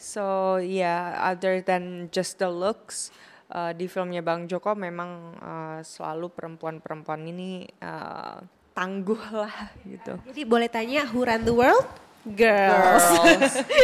So 0.00 0.56
yeah, 0.58 1.20
other 1.20 1.60
than 1.60 2.08
just 2.10 2.40
the 2.40 2.48
looks, 2.48 3.12
uh, 3.52 3.70
di 3.76 3.86
filmnya 3.86 4.24
Bang 4.24 4.48
Joko 4.48 4.72
memang 4.74 5.38
uh, 5.38 5.78
selalu 5.84 6.32
perempuan-perempuan 6.32 7.20
ini 7.28 7.68
uh, 7.84 8.42
tangguh 8.74 9.22
lah 9.30 9.70
gitu. 9.86 10.18
Jadi 10.26 10.42
boleh 10.42 10.68
tanya 10.72 11.06
who 11.06 11.22
run 11.22 11.44
the 11.46 11.54
world? 11.54 11.86
Girls. 12.24 13.04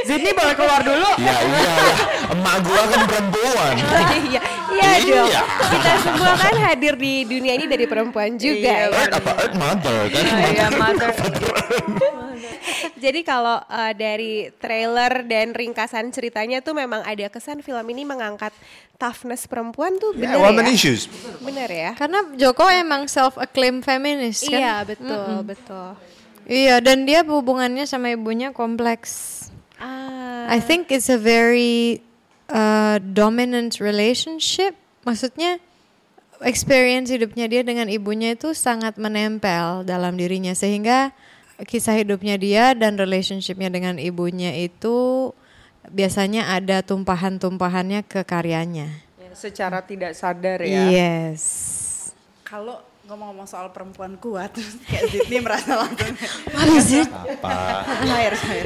Sydney 0.08 0.32
boleh 0.32 0.56
keluar 0.56 0.80
dulu. 0.80 1.12
Ya 1.20 1.36
iya, 1.44 1.76
emak 2.32 2.56
gua 2.64 2.82
kan 2.88 3.00
perempuan. 3.04 3.74
Iya, 4.32 4.40
iya 4.74 4.90
dong. 5.00 5.28
Iya. 5.28 5.42
Kita 5.70 5.92
semua 6.02 6.32
kan 6.34 6.54
hadir 6.60 6.94
di 6.94 7.24
dunia 7.24 7.52
ini 7.54 7.66
dari 7.66 7.86
perempuan 7.86 8.36
juga. 8.36 8.88
ya. 8.88 8.88
Earth 8.88 9.14
apa 9.16 9.30
Earth 9.40 9.56
Mother 9.56 9.98
kan? 10.08 10.24
Oh, 10.24 10.50
iya, 10.50 10.66
mother. 10.72 11.10
Jadi 13.00 13.20
kalau 13.24 13.56
uh, 13.58 13.92
dari 13.96 14.52
trailer 14.60 15.24
dan 15.24 15.56
ringkasan 15.56 16.12
ceritanya 16.12 16.60
tuh 16.60 16.76
memang 16.76 17.00
ada 17.00 17.26
kesan 17.32 17.64
film 17.64 17.82
ini 17.88 18.04
mengangkat 18.04 18.52
toughness 19.00 19.48
perempuan 19.48 19.96
tuh 19.96 20.12
Yeah, 20.12 20.36
benar 20.36 20.52
woman 20.52 20.68
ya? 20.68 20.76
issues. 20.76 21.08
Benar 21.40 21.68
ya? 21.72 21.90
Karena 21.96 22.20
Joko 22.36 22.68
emang 22.68 23.08
self-acclaimed 23.08 23.80
feminist 23.80 24.44
kan? 24.44 24.60
Iya, 24.60 24.74
betul, 24.84 25.32
betul. 25.48 25.88
Iya, 26.44 26.84
dan 26.84 27.08
dia 27.08 27.24
hubungannya 27.24 27.88
sama 27.88 28.12
ibunya 28.12 28.52
kompleks. 28.52 29.48
Ah, 29.80 30.44
I 30.52 30.60
think 30.60 30.92
it's 30.92 31.08
a 31.08 31.16
very 31.16 32.04
uh, 32.50 32.98
dominant 33.00 33.78
relationship. 33.78 34.76
Maksudnya 35.06 35.62
experience 36.44 37.08
hidupnya 37.08 37.46
dia 37.48 37.62
dengan 37.64 37.88
ibunya 37.88 38.34
itu 38.36 38.52
sangat 38.52 38.96
menempel 38.96 39.84
dalam 39.84 40.16
dirinya 40.16 40.52
sehingga 40.52 41.12
kisah 41.64 42.00
hidupnya 42.00 42.40
dia 42.40 42.72
dan 42.72 42.96
relationshipnya 42.96 43.68
dengan 43.68 44.00
ibunya 44.00 44.52
itu 44.56 45.30
biasanya 45.88 46.52
ada 46.52 46.80
tumpahan-tumpahannya 46.84 48.04
ke 48.04 48.24
karyanya. 48.24 48.88
Ya, 49.20 49.32
secara 49.36 49.84
tidak 49.84 50.16
sadar 50.16 50.64
ya. 50.64 50.88
Yes. 50.88 51.44
Kalau 52.44 52.80
ngomong-ngomong 53.08 53.48
soal 53.48 53.68
perempuan 53.72 54.16
kuat, 54.16 54.52
terus 54.56 54.76
kayak 54.88 55.04
Sydney 55.12 55.40
merasa 55.40 55.76
langsung 55.76 56.14
Apa? 57.36 57.52
air, 58.16 58.32
air. 58.36 58.64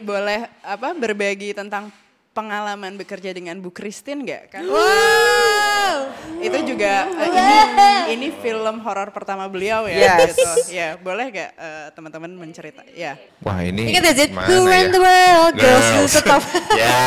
Boleh 0.00 0.48
apa 0.64 0.96
berbagi 0.96 1.52
tentang 1.52 1.92
pengalaman 2.30 2.94
bekerja 2.94 3.34
dengan 3.34 3.58
Bu 3.58 3.74
Christine 3.74 4.22
nggak 4.22 4.42
kan? 4.54 4.62
Itu 6.38 6.58
juga 6.62 7.10
eh, 7.10 7.28
ini 7.28 7.58
ini 8.14 8.28
film 8.30 8.80
horor 8.86 9.10
pertama 9.10 9.50
beliau 9.50 9.90
ya. 9.90 10.22
Yes. 10.22 10.38
Gitu. 10.38 10.78
Ya 10.78 10.94
boleh 10.94 11.28
nggak 11.34 11.50
eh, 11.58 11.86
teman-teman 11.94 12.30
mencerita? 12.30 12.86
Ya. 12.94 13.18
Wah 13.42 13.60
ini 13.66 13.90
Ingat 13.90 14.02
ya, 14.06 14.12
Zid? 14.14 14.30
mana 14.30 14.46
Who 14.46 14.56
ran 14.64 14.86
ya? 14.86 14.90
the 14.94 15.00
world? 15.02 15.54
Girls 15.58 15.88
will 15.98 16.10
tetap. 16.10 16.42
ya. 16.80 17.04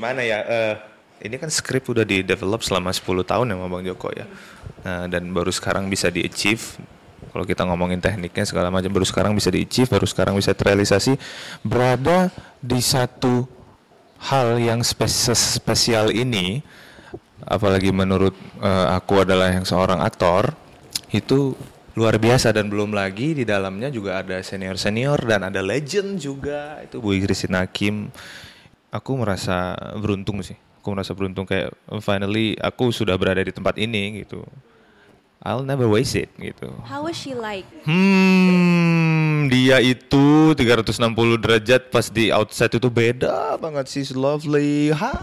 Mana 0.00 0.24
ya? 0.24 0.38
eh, 0.48 0.74
ini 1.20 1.36
kan 1.36 1.52
skrip 1.52 1.84
udah 1.92 2.04
di 2.08 2.24
develop 2.24 2.64
selama 2.64 2.88
10 2.88 3.04
tahun 3.04 3.52
ya 3.52 3.54
sama 3.60 3.66
Bang 3.68 3.84
Joko 3.84 4.08
ya. 4.16 4.24
Nah, 4.80 5.04
dan 5.12 5.28
baru 5.36 5.52
sekarang 5.52 5.92
bisa 5.92 6.08
di 6.08 6.24
achieve. 6.24 6.80
Kalau 7.30 7.44
kita 7.46 7.62
ngomongin 7.62 8.02
tekniknya 8.02 8.42
segala 8.42 8.72
macam 8.72 8.90
baru 8.90 9.06
sekarang 9.06 9.36
bisa 9.36 9.52
di 9.52 9.62
achieve, 9.62 9.86
baru 9.86 10.08
sekarang 10.08 10.34
bisa 10.34 10.50
terrealisasi 10.50 11.14
berada 11.62 12.32
di 12.58 12.80
satu 12.82 13.59
hal 14.20 14.60
yang 14.60 14.84
spes- 14.84 15.32
spesial 15.56 16.12
ini 16.12 16.60
apalagi 17.48 17.88
menurut 17.88 18.36
eh, 18.60 18.86
aku 18.92 19.24
adalah 19.24 19.48
yang 19.48 19.64
seorang 19.64 20.04
aktor 20.04 20.52
itu 21.10 21.56
luar 21.98 22.20
biasa 22.22 22.54
dan 22.54 22.70
belum 22.70 22.94
lagi 22.94 23.34
di 23.34 23.42
dalamnya 23.42 23.90
juga 23.90 24.22
ada 24.22 24.38
senior 24.46 24.78
senior 24.78 25.18
dan 25.26 25.48
ada 25.50 25.58
legend 25.58 26.20
juga 26.22 26.78
itu 26.84 27.02
Bu 27.02 27.18
Christine 27.18 27.58
Hakim. 27.58 28.12
Aku 28.90 29.14
merasa 29.18 29.74
beruntung 29.98 30.42
sih 30.42 30.58
aku 30.80 30.96
merasa 30.96 31.12
beruntung 31.12 31.44
kayak 31.44 31.76
finally 32.00 32.56
aku 32.56 32.88
sudah 32.88 33.12
berada 33.20 33.44
di 33.44 33.52
tempat 33.52 33.76
ini 33.76 34.24
gitu. 34.24 34.40
I'll 35.44 35.64
never 35.64 35.88
waste 35.88 36.16
it 36.16 36.32
gitu. 36.40 36.72
How 36.88 37.04
was 37.04 37.16
she 37.16 37.36
like? 37.36 37.68
Hmm, 37.84 38.69
dia 39.46 39.78
itu 39.80 40.52
360 40.52 41.40
derajat 41.40 41.88
pas 41.88 42.10
di 42.10 42.28
outside 42.34 42.76
itu 42.76 42.90
beda 42.90 43.56
banget 43.56 43.86
sih, 43.88 44.04
lovely, 44.12 44.90
hi, 44.90 45.14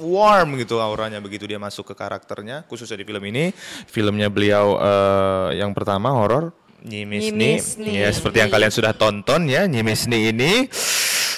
warm 0.00 0.56
gitu 0.60 0.78
auranya 0.78 1.18
begitu 1.18 1.44
dia 1.44 1.60
masuk 1.60 1.92
ke 1.92 1.94
karakternya, 1.96 2.64
khususnya 2.70 3.00
di 3.00 3.04
film 3.04 3.24
ini, 3.28 3.50
filmnya 3.90 4.30
beliau 4.30 4.78
eh, 4.78 5.60
yang 5.60 5.74
pertama 5.74 6.14
horor 6.14 6.54
Nyimisni, 6.86 7.58
Nyimisni. 7.58 7.98
ya 7.98 8.08
seperti 8.14 8.46
yang 8.46 8.50
kalian 8.52 8.70
sudah 8.70 8.92
tonton 8.94 9.50
ya, 9.50 9.66
Nyimisni 9.66 10.30
ini, 10.30 10.70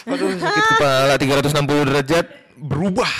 aduh 0.05 0.37
sakit 0.37 0.65
kepala 0.77 1.15
360 1.17 1.89
derajat 1.89 2.27
berubah, 2.59 3.13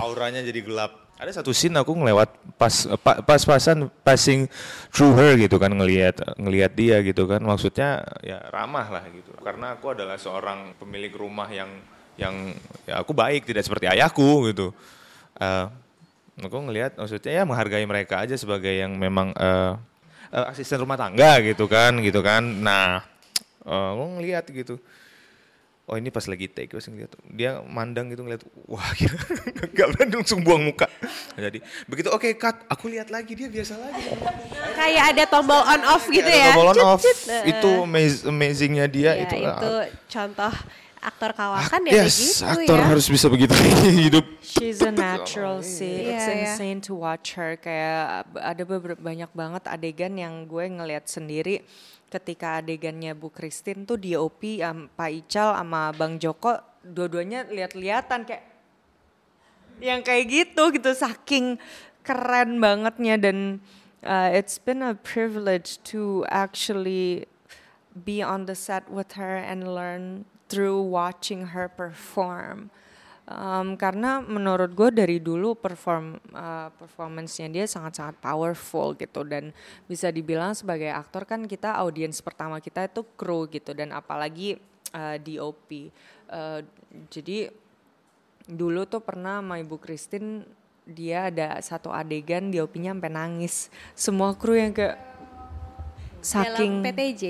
auranya 0.00 0.40
jadi 0.40 0.64
gelap. 0.64 1.07
Ada 1.18 1.42
satu 1.42 1.50
scene 1.50 1.74
aku 1.74 1.98
ngelewat 1.98 2.30
pas 2.54 2.70
pa- 3.02 3.18
pas-pasan 3.26 3.90
passing 4.06 4.46
through 4.94 5.18
her 5.18 5.34
gitu 5.34 5.58
kan 5.58 5.74
ngelihat 5.74 6.22
ngelihat 6.38 6.72
dia 6.78 7.02
gitu 7.02 7.26
kan. 7.26 7.42
Maksudnya 7.42 8.06
ya 8.22 8.38
ramah 8.54 8.86
lah 8.86 9.04
gitu. 9.10 9.34
Karena 9.42 9.74
aku 9.74 9.98
adalah 9.98 10.14
seorang 10.14 10.78
pemilik 10.78 11.10
rumah 11.10 11.50
yang 11.50 11.66
yang 12.14 12.54
ya 12.86 13.02
aku 13.02 13.10
baik 13.18 13.50
tidak 13.50 13.66
seperti 13.66 13.90
ayahku 13.90 14.46
gitu. 14.54 14.70
Eh, 15.42 15.66
aku 16.38 16.56
ngelihat 16.70 16.94
maksudnya 16.94 17.32
ya 17.34 17.42
menghargai 17.42 17.82
mereka 17.82 18.22
aja 18.22 18.38
sebagai 18.38 18.70
yang 18.70 18.94
memang 18.94 19.34
eh, 19.34 19.74
eh, 20.30 20.44
asisten 20.54 20.78
rumah 20.78 20.94
tangga 20.94 21.42
gitu 21.42 21.66
kan 21.66 21.98
gitu 21.98 22.22
kan. 22.22 22.46
Nah 22.46 23.02
eh, 23.66 23.88
aku 23.90 24.22
ngelihat 24.22 24.46
gitu 24.54 24.78
oh 25.88 25.96
ini 25.96 26.08
pas 26.08 26.22
lagi 26.22 26.46
take 26.46 26.68
pas 26.68 26.84
ngeliat 26.84 27.10
dia 27.32 27.64
mandang 27.64 28.12
gitu 28.12 28.20
ngeliat 28.20 28.44
wah 28.64 28.92
gila 28.92 29.16
gak 29.76 29.86
berani 29.90 30.14
langsung 30.14 30.40
buang 30.40 30.62
muka 30.62 30.84
jadi 31.34 31.58
begitu 31.88 32.12
oke 32.12 32.28
cut 32.36 32.60
aku 32.68 32.92
lihat 32.92 33.08
lagi 33.08 33.32
dia 33.32 33.48
biasa 33.48 33.74
lagi 33.74 34.04
Kayak 34.76 35.04
ada 35.10 35.24
tombol 35.26 35.58
on 35.58 35.82
off 35.82 36.04
gitu 36.06 36.28
ya? 36.28 36.52
tombol 36.52 36.70
on 36.70 36.76
Cut, 36.76 36.86
off 36.86 37.02
cut. 37.02 37.18
Itu 37.42 37.70
amaz- 37.82 38.22
amazingnya 38.22 38.86
dia 38.86 39.16
ya, 39.16 39.26
itu, 39.26 39.34
itu, 39.42 39.72
contoh 40.06 40.52
aktor 40.98 41.30
kawakan 41.30 41.80
Ah, 41.82 41.90
ya 41.90 42.04
yes 42.04 42.42
begitu 42.42 42.44
aktor 42.44 42.78
ya. 42.78 42.84
harus 42.86 43.06
bisa 43.06 43.26
begitu 43.26 43.54
hidup 44.06 44.26
She's 44.38 44.80
a 44.80 44.90
natural 44.90 45.60
sih. 45.60 46.08
Iya, 46.08 46.14
It's 46.14 46.26
iya. 46.26 46.34
insane 46.42 46.80
to 46.80 46.96
watch 46.96 47.36
her. 47.36 47.54
Kayak 47.54 48.26
ada 48.34 48.62
beberapa 48.64 48.98
banyak 48.98 49.30
banget 49.30 49.62
adegan 49.66 50.14
yang 50.14 50.42
gue 50.44 50.64
ngeliat 50.64 51.04
sendiri 51.04 51.62
ketika 52.08 52.64
adegannya 52.64 53.12
Bu 53.12 53.28
Christine 53.28 53.84
tuh 53.84 54.00
DOP 54.00 54.64
um, 54.64 54.88
Pak 54.92 55.10
Ical 55.12 55.52
sama 55.56 55.92
Bang 55.92 56.16
Joko 56.16 56.56
dua-duanya 56.80 57.44
lihat-lihatan 57.52 58.24
kayak 58.24 58.44
yang 59.78 60.00
kayak 60.02 60.24
gitu 60.26 60.74
gitu 60.74 60.90
saking 60.96 61.60
keren 62.02 62.58
bangetnya 62.58 63.20
dan 63.20 63.60
uh, 64.02 64.32
it's 64.32 64.58
been 64.58 64.82
a 64.82 64.96
privilege 64.96 65.78
to 65.84 66.24
actually 66.32 67.28
be 67.92 68.22
on 68.22 68.46
the 68.46 68.56
set 68.56 68.88
with 68.90 69.14
her 69.20 69.36
and 69.36 69.68
learn 69.68 70.24
through 70.48 70.80
watching 70.80 71.52
her 71.52 71.68
perform. 71.68 72.70
Um, 73.28 73.76
karena 73.76 74.24
menurut 74.24 74.72
gue 74.72 74.88
dari 74.88 75.20
dulu 75.20 75.52
perform 75.52 76.16
uh, 76.32 76.72
performance-nya 76.80 77.52
dia 77.52 77.64
sangat-sangat 77.68 78.16
powerful 78.24 78.96
gitu 78.96 79.20
dan 79.20 79.52
bisa 79.84 80.08
dibilang 80.08 80.56
sebagai 80.56 80.88
aktor 80.88 81.28
kan 81.28 81.44
kita 81.44 81.76
audiens 81.76 82.24
pertama 82.24 82.56
kita 82.56 82.88
itu 82.88 83.04
kru 83.20 83.44
gitu 83.52 83.76
dan 83.76 83.92
apalagi 83.92 84.56
uh, 84.96 85.20
DOP. 85.20 85.92
Uh, 86.24 86.64
jadi 87.12 87.52
dulu 88.48 88.88
tuh 88.88 89.04
pernah 89.04 89.44
sama 89.44 89.60
Ibu 89.60 89.76
Christine 89.76 90.48
dia 90.88 91.28
ada 91.28 91.60
satu 91.60 91.92
adegan 91.92 92.48
DOP-nya 92.48 92.96
sampai 92.96 93.12
nangis. 93.12 93.68
Semua 93.92 94.32
kru 94.32 94.56
yang 94.56 94.72
kayak 94.72 94.96
saking 96.24 96.80
Dalam 96.80 96.88
PTJ. 96.88 97.24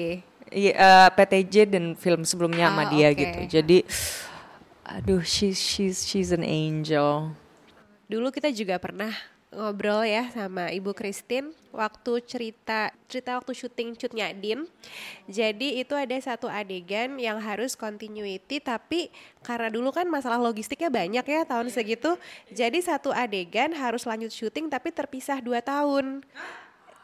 Iya, 0.49 0.73
eh, 0.73 1.09
PTJ 1.13 1.55
dan 1.69 1.93
film 1.93 2.25
sebelumnya 2.25 2.73
sama 2.73 2.89
Ah, 2.89 2.91
dia 2.95 3.09
oke. 3.13 3.21
gitu. 3.21 3.41
Jadi 3.61 3.79
aduh 4.89 5.21
she's 5.21 5.61
she's 5.61 6.09
she's 6.09 6.33
an 6.33 6.41
angel. 6.43 7.37
Dulu 8.09 8.33
kita 8.33 8.49
juga 8.49 8.81
pernah 8.81 9.13
ngobrol 9.49 10.05
ya 10.05 10.29
sama 10.33 10.69
Ibu 10.69 10.93
Christine 10.93 11.53
waktu 11.73 12.21
cerita 12.25 12.93
cerita 13.09 13.37
waktu 13.37 13.53
syuting 13.53 13.97
cutnya 13.97 14.33
Din. 14.33 14.65
Jadi 15.29 15.81
itu 15.81 15.93
ada 15.93 16.17
satu 16.17 16.49
adegan 16.49 17.21
yang 17.21 17.37
harus 17.41 17.77
continuity 17.77 18.61
tapi 18.61 19.13
karena 19.45 19.69
dulu 19.69 19.93
kan 19.93 20.09
masalah 20.09 20.41
logistiknya 20.41 20.89
banyak 20.89 21.25
ya 21.25 21.45
tahun 21.45 21.69
segitu. 21.69 22.17
Jadi 22.53 22.81
satu 22.81 23.13
adegan 23.13 23.77
harus 23.77 24.09
lanjut 24.09 24.33
syuting 24.33 24.73
tapi 24.73 24.89
terpisah 24.89 25.41
dua 25.45 25.61
tahun 25.61 26.25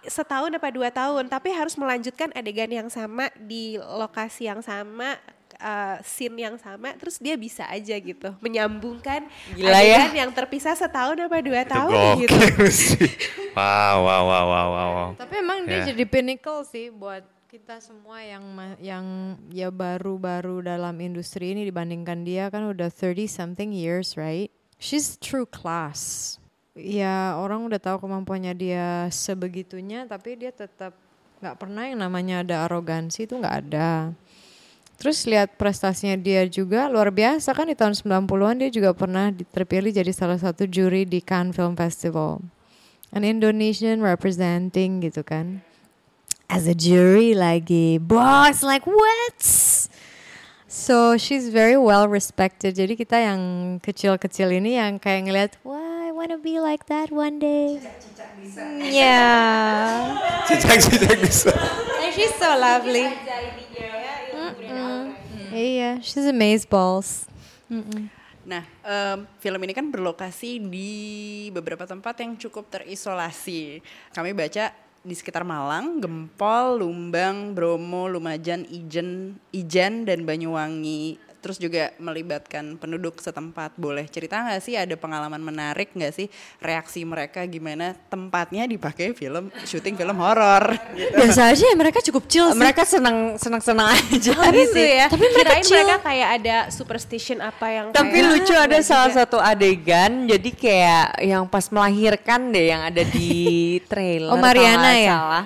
setahun 0.05 0.53
apa 0.53 0.69
dua 0.69 0.93
tahun 0.93 1.33
tapi 1.33 1.49
harus 1.49 1.81
melanjutkan 1.81 2.29
adegan 2.37 2.69
yang 2.69 2.89
sama 2.93 3.33
di 3.41 3.81
lokasi 3.81 4.53
yang 4.53 4.61
sama 4.61 5.17
uh, 5.65 5.97
scene 6.05 6.37
yang 6.37 6.61
sama 6.61 6.93
terus 7.01 7.17
dia 7.17 7.41
bisa 7.41 7.65
aja 7.65 7.97
gitu 7.97 8.37
menyambungkan 8.45 9.25
Gila 9.57 9.73
ya. 9.81 10.05
adegan 10.05 10.29
yang 10.29 10.31
terpisah 10.37 10.77
setahun 10.77 11.17
apa 11.17 11.41
dua 11.41 11.65
itu 11.65 11.73
tahun 11.73 11.97
gitu 12.21 12.37
wow 13.57 13.97
wow 14.05 14.23
wow 14.29 14.45
wow 14.45 14.69
wow, 14.69 14.91
wow. 14.93 15.09
Tapi 15.17 15.35
emang 15.41 15.65
dia 15.65 15.81
Ya. 15.81 15.91
jadi 15.91 16.05
pinnacle 16.07 16.63
sih 16.69 16.93
buat 16.93 17.25
kita 17.49 17.79
semua 17.79 18.19
yang 18.19 18.43
yang 18.83 19.05
ya 19.55 19.71
baru-baru 19.71 20.59
dalam 20.67 20.99
industri 20.99 21.55
ini 21.55 21.63
dibandingkan 21.63 22.27
dia 22.27 22.51
kan 22.51 22.67
udah 22.67 22.91
30 22.91 23.31
something 23.31 23.71
years, 23.71 24.19
right? 24.19 24.51
She's 24.75 25.15
true 25.15 25.47
class. 25.47 26.35
Ya 26.75 27.39
orang 27.39 27.63
udah 27.63 27.79
tahu 27.79 28.03
kemampuannya 28.03 28.59
dia 28.59 29.07
sebegitunya, 29.15 30.03
tapi 30.11 30.35
dia 30.35 30.51
tetap 30.51 30.99
nggak 31.39 31.55
pernah 31.55 31.87
yang 31.87 32.03
namanya 32.03 32.43
ada 32.43 32.67
arogansi 32.67 33.31
itu 33.31 33.39
nggak 33.39 33.57
ada. 33.71 34.11
Terus 34.95 35.27
lihat 35.27 35.59
prestasinya 35.59 36.15
dia 36.15 36.47
juga 36.47 36.87
luar 36.89 37.11
biasa 37.11 37.51
kan 37.53 37.69
di 37.69 37.77
tahun 37.77 37.99
90-an 37.99 38.57
dia 38.63 38.71
juga 38.71 38.91
pernah 38.95 39.29
terpilih 39.31 39.91
jadi 39.91 40.13
salah 40.15 40.39
satu 40.39 40.65
juri 40.65 41.05
di 41.05 41.19
Cannes 41.21 41.53
Film 41.53 41.75
Festival. 41.75 42.41
An 43.15 43.23
Indonesian 43.23 44.03
representing 44.03 45.03
gitu 45.03 45.23
kan 45.23 45.63
as 46.49 46.67
a 46.69 46.75
jury 46.77 47.35
lagi. 47.35 47.99
Boss 47.99 48.63
like 48.63 48.87
what? 48.87 49.41
So 50.69 51.17
she's 51.17 51.49
very 51.49 51.79
well 51.79 52.11
respected. 52.11 52.75
Jadi 52.75 52.99
kita 52.99 53.19
yang 53.19 53.41
kecil-kecil 53.79 54.51
ini 54.59 54.75
yang 54.79 54.99
kayak 54.99 55.21
ngeliat, 55.31 55.53
wah 55.63 56.07
I 56.07 56.11
wanna 56.11 56.39
be 56.39 56.59
like 56.59 56.87
that 56.91 57.15
one 57.15 57.39
day. 57.39 57.79
Yeah. 58.83 60.19
Cicak-cicak 60.51 61.19
bisa. 61.23 61.55
And 62.03 62.11
she's 62.13 62.35
so 62.35 62.51
lovely. 62.59 63.07
Mm-mm. 64.69 65.51
Iya, 65.51 65.91
she's 66.01 66.27
amaze 66.27 66.65
balls. 66.65 67.29
Nah, 68.45 68.61
em, 68.85 69.25
film 69.41 69.61
ini 69.65 69.73
kan 69.73 69.89
berlokasi 69.89 70.61
di 70.61 70.93
beberapa 71.49 71.89
tempat 71.89 72.21
yang 72.21 72.37
cukup 72.37 72.69
terisolasi. 72.69 73.81
Kami 74.13 74.37
baca 74.37 74.69
di 75.01 75.15
sekitar 75.17 75.45
Malang, 75.45 76.01
Gempol, 76.01 76.85
Lumbang, 76.85 77.57
Bromo, 77.57 78.05
Lumajang, 78.09 78.69
Ijen, 78.69 79.41
Ijen 79.49 80.05
dan 80.05 80.29
Banyuwangi. 80.29 81.17
Terus 81.45 81.61
juga 81.61 81.93
melibatkan 81.99 82.75
penduduk 82.75 83.21
setempat. 83.21 83.77
Boleh 83.77 84.09
cerita 84.09 84.41
nggak 84.41 84.59
sih 84.59 84.75
ada 84.75 84.97
pengalaman 84.97 85.37
menarik 85.39 85.93
nggak 85.93 86.09
sih 86.11 86.33
reaksi 86.57 87.05
mereka 87.05 87.45
gimana 87.45 87.93
tempatnya 88.09 88.65
dipakai 88.65 89.13
film 89.13 89.53
syuting 89.63 89.93
film 89.93 90.17
horor? 90.17 90.73
Gitu. 90.97 91.11
Biasa 91.13 91.53
aja 91.53 91.65
ya 91.67 91.75
mereka 91.75 92.01
cukup 92.01 92.25
chill 92.25 92.49
sih. 92.49 92.57
Mereka 92.57 92.83
senang 92.83 93.37
senang 93.37 93.61
senang 93.61 93.93
aja 93.93 94.33
Tapi 94.33 94.57
sih. 94.65 94.65
gitu 94.65 94.81
ya. 94.81 95.05
Tapi 95.07 95.25
mereka 95.27 95.53
Kirain 95.53 95.63
chill. 95.63 95.85
mereka 95.85 95.97
kayak 96.01 96.29
ada 96.35 96.57
superstition 96.71 97.39
apa 97.39 97.67
yang 97.69 97.87
Tapi 97.91 98.09
kayak- 98.15 98.31
lucu 98.31 98.55
ada 98.55 98.79
salah 98.81 99.13
satu 99.13 99.37
adegan 99.37 100.25
jadi 100.25 100.51
kayak 100.51 101.07
yang 101.21 101.45
pas 101.45 101.69
melahirkan 101.69 102.49
deh 102.49 102.73
yang 102.73 102.81
ada 102.81 103.05
di 103.05 103.29
trailer. 103.93 104.33
Oh, 104.33 104.41
Mariana 104.41 104.97
ya? 104.97 105.13
Salah. 105.13 105.45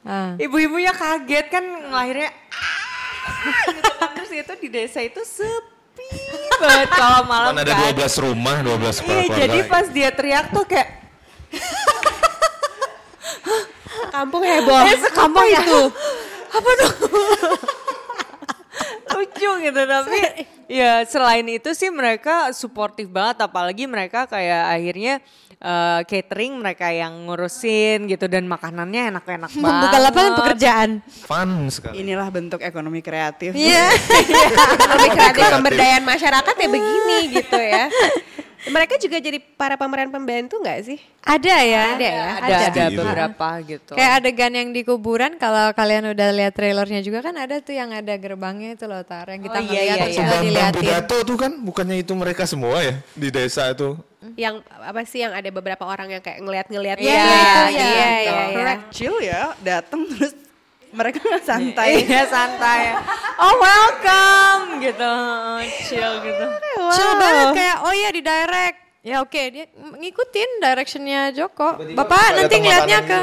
Ah. 0.00 0.32
Ibu-ibunya 0.38 0.94
kaget 0.94 1.46
kan 1.50 1.60
ngelahirnya 1.90 2.30
"Ah!" 2.48 3.68
gitu 3.68 3.85
itu 4.38 4.52
di 4.56 4.68
desa 4.68 5.00
itu 5.00 5.20
sepi 5.20 6.06
banget 6.60 6.88
kalau 6.90 7.20
malam 7.24 7.52
Kan 7.52 7.62
ada 7.62 7.72
kan. 7.72 7.94
12 7.96 8.22
rumah, 8.22 8.56
12 8.60 8.62
Iya, 8.62 8.92
kepala 8.94 9.00
keluarga. 9.00 9.38
jadi 9.38 9.58
pas 9.66 9.86
dia 9.88 10.10
teriak 10.10 10.46
tuh 10.50 10.64
kayak 10.64 10.88
kampung 14.12 14.42
heboh. 14.42 14.80
eh 14.82 14.96
sekampung 14.98 15.46
itu. 15.46 15.80
Apa 16.56 16.70
tuh? 16.74 16.92
lucu 19.08 19.50
gitu 19.62 19.80
tapi 19.82 20.20
ya 20.66 21.02
selain 21.06 21.46
itu 21.46 21.70
sih 21.72 21.90
mereka 21.90 22.50
suportif 22.50 23.06
banget 23.10 23.46
apalagi 23.46 23.86
mereka 23.86 24.26
kayak 24.26 24.74
akhirnya 24.74 25.14
eh, 25.62 26.00
catering 26.04 26.58
mereka 26.60 26.90
yang 26.92 27.26
ngurusin 27.26 28.10
gitu 28.10 28.26
dan 28.26 28.44
makanannya 28.46 29.14
enak-enak 29.14 29.50
banget. 29.56 29.62
Membuka 29.66 29.98
lapangan 29.98 30.32
pekerjaan. 30.38 30.90
Fun 31.06 31.50
sekali. 31.72 32.02
Inilah 32.02 32.28
bentuk 32.28 32.60
ekonomi 32.60 33.00
kreatif. 33.00 33.54
Iya. 33.54 33.88
Lebih 34.94 35.10
kreatif 35.14 35.44
pemberdayaan 35.54 36.04
masyarakat 36.04 36.54
ya 36.54 36.68
begini 36.68 37.18
gitu 37.34 37.58
ya. 37.58 37.86
Mereka 38.66 38.98
juga 38.98 39.16
jadi 39.16 39.38
para 39.38 39.74
pemeran 39.74 40.08
pembantu 40.08 40.58
nggak 40.58 40.80
sih? 40.82 40.98
Ada 41.22 41.54
ya. 41.60 41.84
Ada 41.92 42.06
ya? 42.06 42.26
ada 42.36 42.54
ada 42.66 42.82
Gitu. 42.86 42.98
beberapa 42.98 43.48
gitu. 43.62 43.92
Kayak 43.94 44.12
adegan 44.16 44.52
yang 44.52 44.68
di 44.70 44.82
kuburan 44.82 45.32
kalau 45.36 45.70
kalian 45.70 46.10
udah 46.10 46.28
lihat 46.30 46.52
trailernya 46.52 47.00
juga 47.00 47.18
kan 47.20 47.34
ada 47.34 47.58
tuh 47.58 47.72
yang 47.72 47.90
ada 47.90 48.14
gerbangnya 48.14 48.74
itu 48.74 48.84
loh 48.84 49.02
Tar 49.02 49.26
yang 49.28 49.40
kita 49.40 49.56
Oh, 49.56 49.62
iya, 49.62 49.70
ngeliat 49.70 49.96
iya, 49.96 50.06
iya. 50.06 50.18
Bambang 50.20 50.42
diliatin. 50.42 50.80
Budato 50.82 51.16
tuh 51.22 51.36
kan 51.36 51.52
bukannya 51.56 51.96
itu 51.98 52.12
mereka 52.12 52.42
semua 52.44 52.78
ya 52.80 52.94
di 53.12 53.28
desa 53.28 53.70
itu. 53.70 53.98
Yang 54.34 54.54
apa 54.68 55.00
sih 55.02 55.18
yang 55.20 55.30
ada 55.30 55.48
beberapa 55.48 55.82
orang 55.82 56.08
yang 56.10 56.22
kayak 56.22 56.38
ngeliat-ngeliat 56.40 56.98
Iya, 56.98 57.06
gitu 57.06 57.14
itu 57.16 57.30
ya. 57.30 57.38
ya. 57.38 57.70
Iya, 57.70 57.86
iya, 57.86 58.08
iya. 58.18 58.34
Correct, 58.52 58.82
chill 58.90 59.16
ya, 59.20 59.42
datang 59.60 60.00
terus 60.08 60.34
mereka 60.92 61.18
nggak 61.18 61.44
santai. 61.44 62.02
Iya 62.02 62.24
santai. 62.26 62.94
Oh 63.36 63.54
welcome 63.56 64.78
gitu, 64.78 65.12
chill 65.84 66.12
gitu. 66.20 66.46
Chill 66.92 67.12
banget 67.16 67.48
kayak 67.54 67.76
oh 67.82 67.92
iya 67.92 68.08
di 68.10 68.20
direct. 68.20 68.78
Ya 69.00 69.22
oke 69.22 69.38
dia 69.48 69.70
ng- 69.70 70.02
ngikutin 70.02 70.50
directionnya 70.58 71.30
Joko. 71.30 71.78
Bapak 71.94 72.34
nanti 72.34 72.58
ngeliatnya 72.58 73.00
ke 73.02 73.18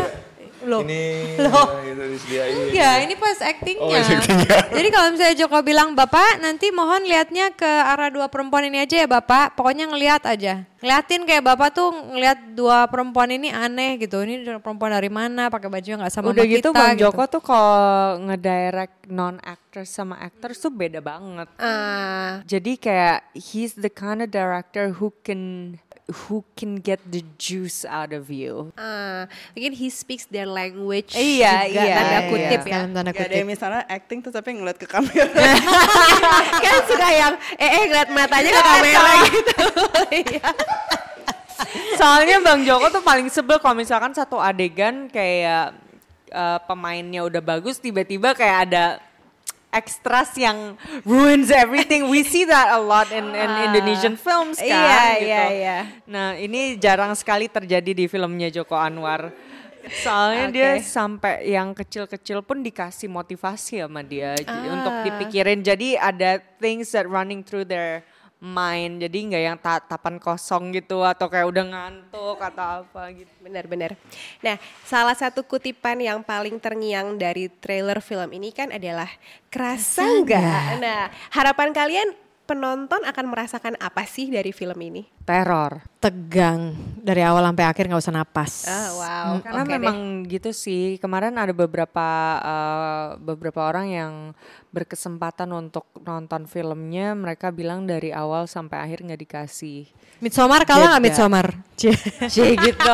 Loh. 0.63 0.81
Ini 0.83 1.03
Loh. 1.43 1.67
gitu 1.83 2.03
disediain. 2.15 2.53
Enggak, 2.71 2.95
ini 3.03 3.13
pas 3.19 3.37
actingnya. 3.43 3.99
Oh, 3.99 4.15
actingnya. 4.15 4.57
Jadi 4.77 4.87
kalau 4.89 5.07
misalnya 5.11 5.35
Joko 5.35 5.57
bilang, 5.61 5.89
Bapak 5.93 6.39
nanti 6.39 6.71
mohon 6.71 7.03
lihatnya 7.03 7.51
ke 7.51 7.67
arah 7.67 8.09
dua 8.09 8.31
perempuan 8.31 8.67
ini 8.67 8.83
aja 8.83 9.03
ya 9.03 9.07
Bapak. 9.07 9.59
Pokoknya 9.59 9.91
ngeliat 9.91 10.23
aja. 10.23 10.63
Ngeliatin 10.83 11.23
kayak 11.23 11.43
Bapak 11.47 11.69
tuh 11.71 11.95
ngeliat 11.95 12.39
dua 12.55 12.83
perempuan 12.91 13.31
ini 13.31 13.47
aneh 13.47 13.95
gitu. 13.99 14.19
Ini 14.19 14.59
perempuan 14.59 14.91
dari 14.91 15.07
mana, 15.07 15.47
pakai 15.47 15.71
baju 15.71 15.87
yang 15.87 15.99
nggak 16.03 16.11
sama 16.11 16.35
Udah 16.35 16.43
sama 16.43 16.53
gitu 16.59 16.69
kita. 16.71 16.79
Bang 16.79 16.95
Joko 16.99 17.23
tuh 17.27 17.41
kalau 17.43 18.19
ngedirect 18.27 19.07
non 19.07 19.39
actors 19.43 19.87
sama 19.87 20.19
actors 20.19 20.59
tuh 20.59 20.71
beda 20.71 20.99
banget. 20.99 21.47
Ah, 21.55 22.43
Jadi 22.43 22.75
kayak 22.75 23.31
he's 23.31 23.79
the 23.79 23.87
kind 23.87 24.19
of 24.19 24.27
director 24.27 24.91
who 24.99 25.15
can 25.23 25.75
who 26.03 26.43
can 26.53 26.77
get 26.77 26.99
the 27.07 27.23
juice 27.39 27.87
out 27.87 28.11
of 28.11 28.27
you. 28.27 28.75
ah, 28.75 29.23
mungkin 29.55 29.71
he 29.71 29.87
speaks 29.87 30.27
their 30.27 30.43
language 30.43 31.15
Iya, 31.15 31.63
juga 31.63 31.79
iya, 31.79 31.95
tanda 31.95 32.11
iya. 32.11 32.27
kutip 32.27 32.61
ya. 32.61 32.73
Dalam 32.75 32.91
tanda 32.91 33.09
Gak 33.09 33.15
ada 33.15 33.23
kutip. 33.23 33.39
yang 33.39 33.47
misalnya 33.47 33.81
acting 33.87 34.19
terus 34.19 34.35
tapi 34.35 34.49
ngeliat 34.51 34.75
ke 34.75 34.83
kamera. 34.83 35.23
kan 36.63 36.75
suka 36.85 37.07
yang 37.07 37.33
eh 37.55 37.69
eh 37.71 37.83
ngeliat 37.87 38.09
matanya 38.11 38.51
ke 38.51 38.61
kamera 38.61 39.11
gitu. 39.31 39.55
Iya. 40.13 40.49
Soalnya 41.95 42.37
Bang 42.43 42.61
Joko 42.63 42.91
tuh 42.91 43.01
paling 43.01 43.29
sebel 43.29 43.57
kalau 43.57 43.77
misalkan 43.77 44.11
satu 44.11 44.37
adegan 44.37 45.07
kayak 45.07 45.73
eh, 46.29 46.59
pemainnya 46.67 47.23
udah 47.23 47.39
bagus 47.39 47.79
tiba-tiba 47.79 48.35
kayak 48.35 48.57
ada 48.69 48.83
extras 49.73 50.37
yang 50.37 50.77
ruins 51.01 51.49
everything. 51.49 52.05
We 52.07 52.21
see 52.21 52.45
that 52.45 52.71
a 52.71 52.79
lot 52.79 53.09
in, 53.09 53.33
in 53.33 53.49
Indonesian 53.67 54.15
films 54.15 54.61
kan. 54.61 54.69
Iya, 54.69 55.01
gitu. 55.17 55.25
iya, 55.25 55.43
iya. 55.49 55.77
Nah 56.05 56.37
ini 56.37 56.77
jarang 56.77 57.17
sekali 57.17 57.49
terjadi 57.49 57.91
di 57.91 58.05
filmnya 58.05 58.53
Joko 58.53 58.77
Anwar. 58.77 59.33
Soalnya 59.83 60.47
dia 60.47 60.69
Oke. 60.79 60.87
sampai 60.87 61.43
yang 61.43 61.75
kecil-kecil 61.75 62.39
pun 62.39 62.63
dikasih 62.63 63.11
motivasi 63.11 63.83
sama 63.83 63.99
dia 63.99 64.31
j- 64.39 64.47
untuk 64.71 64.95
dipikirin. 65.03 65.59
Jadi 65.59 65.99
ada 65.99 66.39
things 66.61 66.95
that 66.95 67.03
running 67.03 67.43
through 67.43 67.67
their 67.67 68.07
mind. 68.43 68.99
Jadi 69.07 69.17
nggak 69.31 69.43
yang 69.47 69.55
tatapan 69.55 70.19
kosong 70.19 70.75
gitu 70.75 70.99
atau 71.07 71.31
kayak 71.31 71.47
udah 71.47 71.63
ngantuk 71.63 72.37
atau 72.43 72.83
apa 72.83 73.15
gitu. 73.15 73.31
Benar-benar. 73.39 73.95
Nah, 74.43 74.59
salah 74.83 75.15
satu 75.15 75.47
kutipan 75.47 76.03
yang 76.03 76.19
paling 76.19 76.59
terngiang 76.59 77.15
dari 77.15 77.47
trailer 77.47 78.03
film 78.03 78.35
ini 78.35 78.51
kan 78.51 78.75
adalah 78.75 79.07
kerasa 79.47 80.03
nggak? 80.03 80.83
Nah, 80.83 81.07
harapan 81.31 81.71
kalian 81.71 82.22
penonton 82.43 82.99
akan 83.07 83.25
merasakan 83.31 83.79
apa 83.79 84.03
sih 84.03 84.27
dari 84.27 84.51
film 84.51 84.75
ini? 84.83 85.07
Teror. 85.23 85.79
Tegang 86.03 86.75
dari 86.99 87.23
awal 87.23 87.47
sampai 87.47 87.65
akhir 87.65 87.87
nggak 87.87 88.03
usah 88.03 88.15
napas. 88.15 88.67
Oh, 88.67 88.99
wow. 88.99 89.29
Karena 89.39 89.61
Oke 89.63 89.71
deh. 89.71 89.75
memang 89.79 89.97
gitu 90.27 90.51
sih. 90.51 90.99
Kemarin 90.99 91.39
ada 91.39 91.55
beberapa 91.55 92.07
eh, 92.43 93.07
beberapa 93.23 93.63
orang 93.63 93.87
yang 93.87 94.13
berkesempatan 94.75 95.47
untuk 95.55 95.87
nonton 96.03 96.43
filmnya, 96.45 97.15
mereka 97.15 97.49
bilang 97.55 97.87
dari 97.87 98.11
awal 98.11 98.45
sampai 98.51 98.83
akhir 98.83 99.07
nggak 99.07 99.21
dikasih. 99.23 99.87
Midsommar 100.19 100.67
kalah 100.67 100.95
nggak. 100.95 101.03
Midsommar? 101.03 101.47
Cie. 101.79 101.95
Cie 102.33 102.59
gitu. 102.59 102.93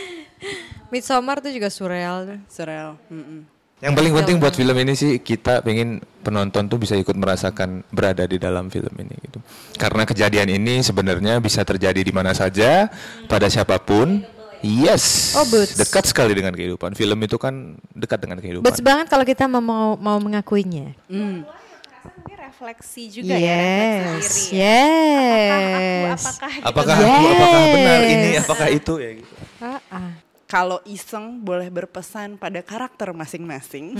Midsommar 0.92 1.42
tuh 1.42 1.50
juga 1.50 1.72
surreal. 1.72 2.38
Surreal. 2.46 3.00
mm-mm. 3.10 3.61
Yang 3.82 3.94
paling 3.98 4.12
penting 4.14 4.36
buat 4.38 4.54
film 4.54 4.76
ini 4.78 4.94
sih 4.94 5.18
kita 5.18 5.58
pengen 5.66 5.98
penonton 6.22 6.70
tuh 6.70 6.78
bisa 6.78 6.94
ikut 6.94 7.18
merasakan 7.18 7.82
berada 7.90 8.22
di 8.30 8.38
dalam 8.38 8.70
film 8.70 8.94
ini 8.94 9.10
gitu. 9.26 9.42
Karena 9.74 10.06
kejadian 10.06 10.54
ini 10.54 10.86
sebenarnya 10.86 11.42
bisa 11.42 11.66
terjadi 11.66 11.98
di 11.98 12.14
mana 12.14 12.30
saja 12.30 12.86
pada 13.26 13.50
siapa 13.50 13.82
pun. 13.82 14.22
Yes. 14.62 15.34
Oh, 15.34 15.42
Boots. 15.50 15.74
Dekat 15.74 16.06
sekali 16.06 16.30
dengan 16.38 16.54
kehidupan. 16.54 16.94
Film 16.94 17.18
itu 17.26 17.34
kan 17.42 17.74
dekat 17.98 18.22
dengan 18.22 18.38
kehidupan. 18.38 18.62
Boots 18.62 18.78
banget 18.78 19.10
kalau 19.10 19.26
kita 19.26 19.50
mau 19.50 19.98
mau, 19.98 20.18
mengakuinya. 20.22 20.94
Mm. 21.10 21.42
Ini 22.22 22.34
refleksi 22.38 23.10
juga 23.10 23.34
ya, 23.34 23.58
refleksi 24.14 24.54
Yes, 24.54 24.54
diri. 24.54 24.62
yes. 24.62 26.22
Apakah 26.22 26.50
aku, 26.54 26.66
apakah 26.70 26.94
gitu. 26.94 27.02
Apakah 27.02 27.02
Yes. 27.02 27.18
aku 27.18 27.34
apakah 27.34 27.66
benar 27.74 28.00
ini 28.06 28.30
apakah 28.38 28.68
itu 28.70 28.92
ya 29.02 29.10
gitu. 29.18 29.34
Ah, 29.58 29.80
ah. 29.90 30.10
Kalau 30.52 30.84
iseng 30.84 31.40
boleh 31.40 31.72
berpesan 31.72 32.36
pada 32.36 32.60
karakter 32.60 33.16
masing-masing. 33.16 33.96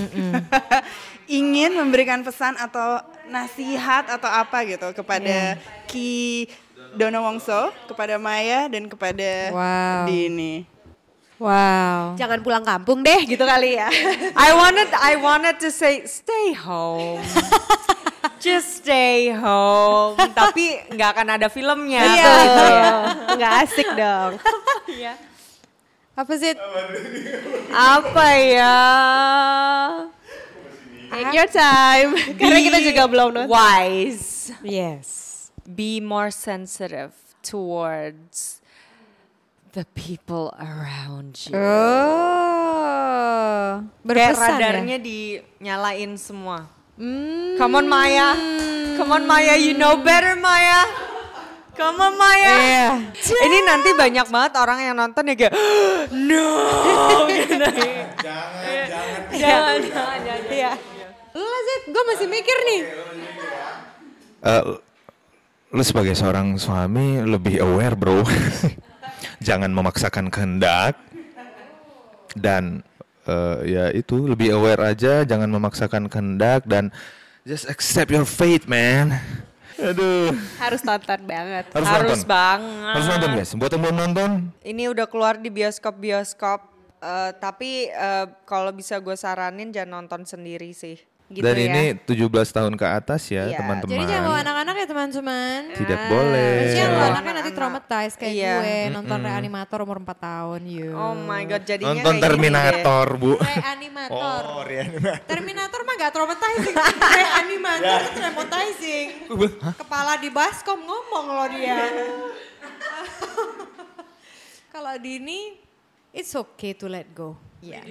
Ingin 1.41 1.73
memberikan 1.73 2.21
pesan 2.21 2.61
atau 2.61 3.01
nasihat 3.33 4.05
atau 4.13 4.29
apa 4.29 4.61
gitu 4.69 4.93
kepada 4.93 5.57
Ki 5.89 6.45
Dono 6.93 7.25
Wongso, 7.25 7.73
kepada 7.89 8.21
Maya 8.21 8.69
dan 8.69 8.85
kepada 8.85 9.49
Wow. 9.49 10.05
Dini. 10.05 10.69
Wow. 11.41 12.21
Jangan 12.21 12.45
pulang 12.45 12.69
kampung 12.69 13.01
deh 13.01 13.25
gitu 13.25 13.49
kali 13.49 13.81
ya. 13.81 13.89
I 14.37 14.53
wanted 14.53 14.93
I 14.93 15.17
wanted 15.17 15.57
to 15.57 15.73
say 15.73 16.05
stay 16.05 16.53
home. 16.53 17.25
Just 18.45 18.85
stay 18.85 19.33
home. 19.33 20.21
Tapi 20.37 20.85
nggak 20.93 21.09
akan 21.17 21.29
ada 21.41 21.49
filmnya. 21.49 22.05
Iya. 22.05 22.33
Gitu 22.45 22.65
ya. 22.69 22.93
Nggak 23.41 23.53
asik 23.65 23.89
dong. 23.97 24.33
Apa 26.13 26.33
sih? 26.37 26.53
Apa 27.73 28.27
ya? 28.37 28.79
Take 31.13 31.33
your 31.33 31.49
time. 31.49 32.11
Karena 32.37 32.61
kita 32.61 32.79
juga 32.85 33.03
belum 33.09 33.29
nonton. 33.33 33.49
Wise. 33.49 34.53
Yes. 34.61 35.09
Be 35.65 36.01
more 36.05 36.29
sensitive 36.29 37.17
towards 37.41 38.61
the 39.73 39.89
people 39.97 40.53
around 40.61 41.37
you. 41.49 41.57
Oh. 41.57 42.21
Kayak 43.81 44.05
Berpesan 44.05 44.61
radarnya 44.61 44.99
ya? 45.01 45.05
dinyalain 45.05 46.13
semua. 46.21 46.69
Hmm. 47.01 47.57
Come 47.57 47.81
on 47.81 47.87
Maya. 47.89 48.37
Come 49.01 49.17
on 49.17 49.25
Maya, 49.25 49.57
you 49.57 49.73
know 49.73 49.97
better 49.97 50.37
Maya. 50.37 50.85
Come 51.83 51.99
on 51.99 52.15
Maya. 52.15 52.55
Iya. 52.63 52.89
Ini 53.27 53.59
nanti 53.67 53.91
banyak 53.99 54.27
banget 54.31 54.53
orang 54.55 54.79
yang 54.87 54.95
nonton 54.95 55.27
ya 55.27 55.35
kayak 55.35 55.55
no. 56.31 56.47
gitu. 57.27 57.59
jangan, 58.23 58.63
jangan, 59.43 59.79
jangan, 59.83 60.19
jangan. 60.23 60.41
Iya. 60.47 60.73
Lu 61.35 61.43
lah 61.43 61.61
Zed, 61.67 61.83
gue 61.91 62.03
masih 62.07 62.27
mikir 62.31 62.57
nih. 62.71 62.81
Eh, 64.47 64.63
lu 65.75 65.83
sebagai 65.83 66.15
seorang 66.15 66.55
suami 66.55 67.19
lebih 67.19 67.59
aware 67.59 67.99
bro. 67.99 68.23
Jangan 69.47 69.75
memaksakan 69.75 70.31
kehendak 70.31 70.95
dan 72.39 72.87
eh, 73.27 73.59
ya 73.67 73.85
itu 73.91 74.31
lebih 74.31 74.55
aware 74.55 74.95
aja. 74.95 75.27
Jangan 75.27 75.51
memaksakan 75.51 76.07
kehendak 76.07 76.63
dan 76.63 76.95
just 77.43 77.67
accept 77.67 78.15
your 78.15 78.23
fate 78.23 78.71
man. 78.71 79.19
Aduh. 79.85 80.31
Harus 80.57 80.81
nonton 80.83 81.21
banget. 81.23 81.65
Harus, 81.69 81.89
Harus 81.89 82.11
nonton. 82.17 82.31
banget. 82.31 82.95
Harus 82.95 83.07
nonton 83.09 83.31
guys. 83.35 83.51
Buat 83.53 83.71
yang 83.71 83.83
belum 83.83 83.97
nonton, 83.99 84.31
Ini 84.63 84.83
udah 84.89 85.07
keluar 85.07 85.35
di 85.37 85.51
bioskop-bioskop. 85.51 86.71
eh, 87.03 87.31
tapi 87.35 87.87
eh, 87.87 88.27
kalau 88.45 88.71
bisa 88.71 88.97
gue 88.97 89.15
saranin 89.15 89.69
jangan 89.69 89.99
nonton 89.99 90.23
sendiri 90.23 90.71
sih. 90.71 90.95
Gitu 91.33 91.41
dan 91.41 91.57
ya. 91.57 91.65
ini 91.65 91.83
17 91.97 92.29
tahun 92.53 92.77
ke 92.77 92.85
atas 92.85 93.23
ya 93.33 93.49
Iya, 93.49 93.57
teman-teman. 93.57 93.97
Jadi 93.97 94.05
jangan 94.05 94.25
bawa 94.29 94.39
anak-anak 94.45 94.75
ya 94.77 94.87
teman-teman. 94.87 95.59
Tidak 95.73 96.01
boleh. 96.13 96.53
Kasihan 96.61 96.89
lo 96.89 96.99
Iya. 97.01 97.09
anaknya 97.09 97.33
nanti 97.33 97.51
traumatized 97.51 98.17
kayak 98.21 98.35
Iya. 98.37 98.53
gue 98.53 98.77
nonton 98.93 99.19
reanimator 99.19 99.79
umur 99.81 99.99
4 99.99 100.13
tahun 100.21 100.61
yuk. 100.69 100.93
Oh 100.93 101.15
my 101.17 101.43
god, 101.49 101.63
jadinya 101.65 101.89
Nonton 101.97 102.15
deh. 102.15 102.23
Terminator 102.23 103.07
bu. 103.17 103.33
Reanimator. 103.41 104.43
Oh, 104.45 104.63
reanimator. 104.63 105.25
Terminator 105.25 105.81
mah 105.83 105.95
gak 105.97 106.13
traumatizing. 106.13 106.77
Reanimator 107.17 107.99
tuh 107.99 108.13
traumatizing. 108.13 109.07
Kepala 109.81 110.13
di 110.17 110.29
baskom 110.29 110.79
ngomong 110.79 111.27
loh 111.33 111.49
dia. 111.49 111.81
Kalau 114.73 114.97
Dini, 114.97 115.57
it's 116.11 116.33
okay 116.33 116.73
to 116.73 116.89
let 116.89 117.09
go. 117.13 117.37
Iya. 117.63 117.83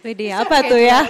Widih, 0.00 0.32
It's 0.32 0.40
apa 0.40 0.56
okay 0.58 0.68
tuh 0.68 0.80
ya? 0.80 1.00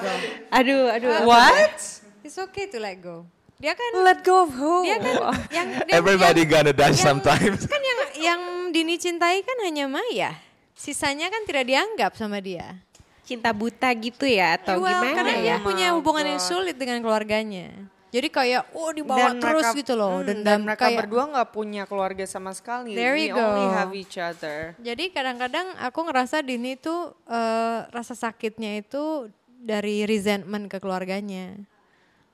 Aduh, 0.51 0.91
aduh. 0.91 1.11
What? 1.25 1.79
It's 2.21 2.37
okay 2.37 2.67
to 2.67 2.79
let 2.79 2.99
go. 2.99 3.27
Dia 3.55 3.73
kan 3.73 4.03
Let 4.03 4.21
go 4.21 4.45
of 4.45 4.51
who? 4.53 4.83
dia 4.83 4.99
kan 4.99 5.15
yang 5.49 5.69
dia, 5.87 5.95
Everybody 5.95 6.43
yang, 6.43 6.51
gonna 6.51 6.73
die 6.75 6.91
yang- 6.91 6.99
sometimes. 7.01 7.65
Kan 7.65 7.81
yang 7.81 7.99
yang 8.19 8.41
Dini 8.69 8.99
cintai 8.99 9.41
kan 9.41 9.55
hanya 9.63 9.87
Maya. 9.87 10.35
Sisanya 10.75 11.31
kan 11.31 11.47
tidak 11.47 11.65
dianggap 11.65 12.19
sama 12.19 12.43
dia. 12.43 12.83
Cinta 13.23 13.55
buta 13.55 13.89
gitu 13.95 14.27
ya 14.27 14.59
atau 14.59 14.83
Well, 14.83 14.91
gimana 14.91 15.15
karena 15.15 15.33
ya? 15.33 15.41
dia 15.41 15.57
punya 15.63 15.87
Oh 15.95 16.03
hubungan 16.03 16.27
yang 16.29 16.43
God. 16.43 16.51
sulit 16.51 16.77
dengan 16.77 16.99
keluarganya. 17.01 17.71
Jadi 18.15 18.29
kayak 18.31 18.71
oh 18.73 18.95
dibawa 18.95 19.35
Dan 19.35 19.43
terus 19.43 19.67
mereka- 19.67 19.75
gitu 19.75 19.93
loh. 19.93 20.23
hmm, 20.23 20.27
dan, 20.31 20.37
dan 20.41 20.59
mereka 20.63 20.87
kayak, 20.87 20.99
berdua 21.03 21.23
nggak 21.29 21.49
punya 21.51 21.83
keluarga 21.83 22.23
sama 22.25 22.55
sekali. 22.55 22.95
There 22.95 23.19
We 23.19 23.27
you 23.27 23.35
only 23.35 23.67
go. 23.67 23.75
have 23.75 23.91
each 23.91 24.15
other. 24.15 24.79
Jadi 24.79 25.11
kadang-kadang 25.11 25.75
aku 25.83 25.99
ngerasa 26.01 26.39
Dini 26.41 26.79
tuh 26.79 27.11
eh, 27.27 27.79
rasa 27.85 28.15
sakitnya 28.15 28.79
itu 28.79 29.27
dari 29.59 30.07
resentment 30.07 30.71
ke 30.71 30.79
keluarganya. 30.79 31.59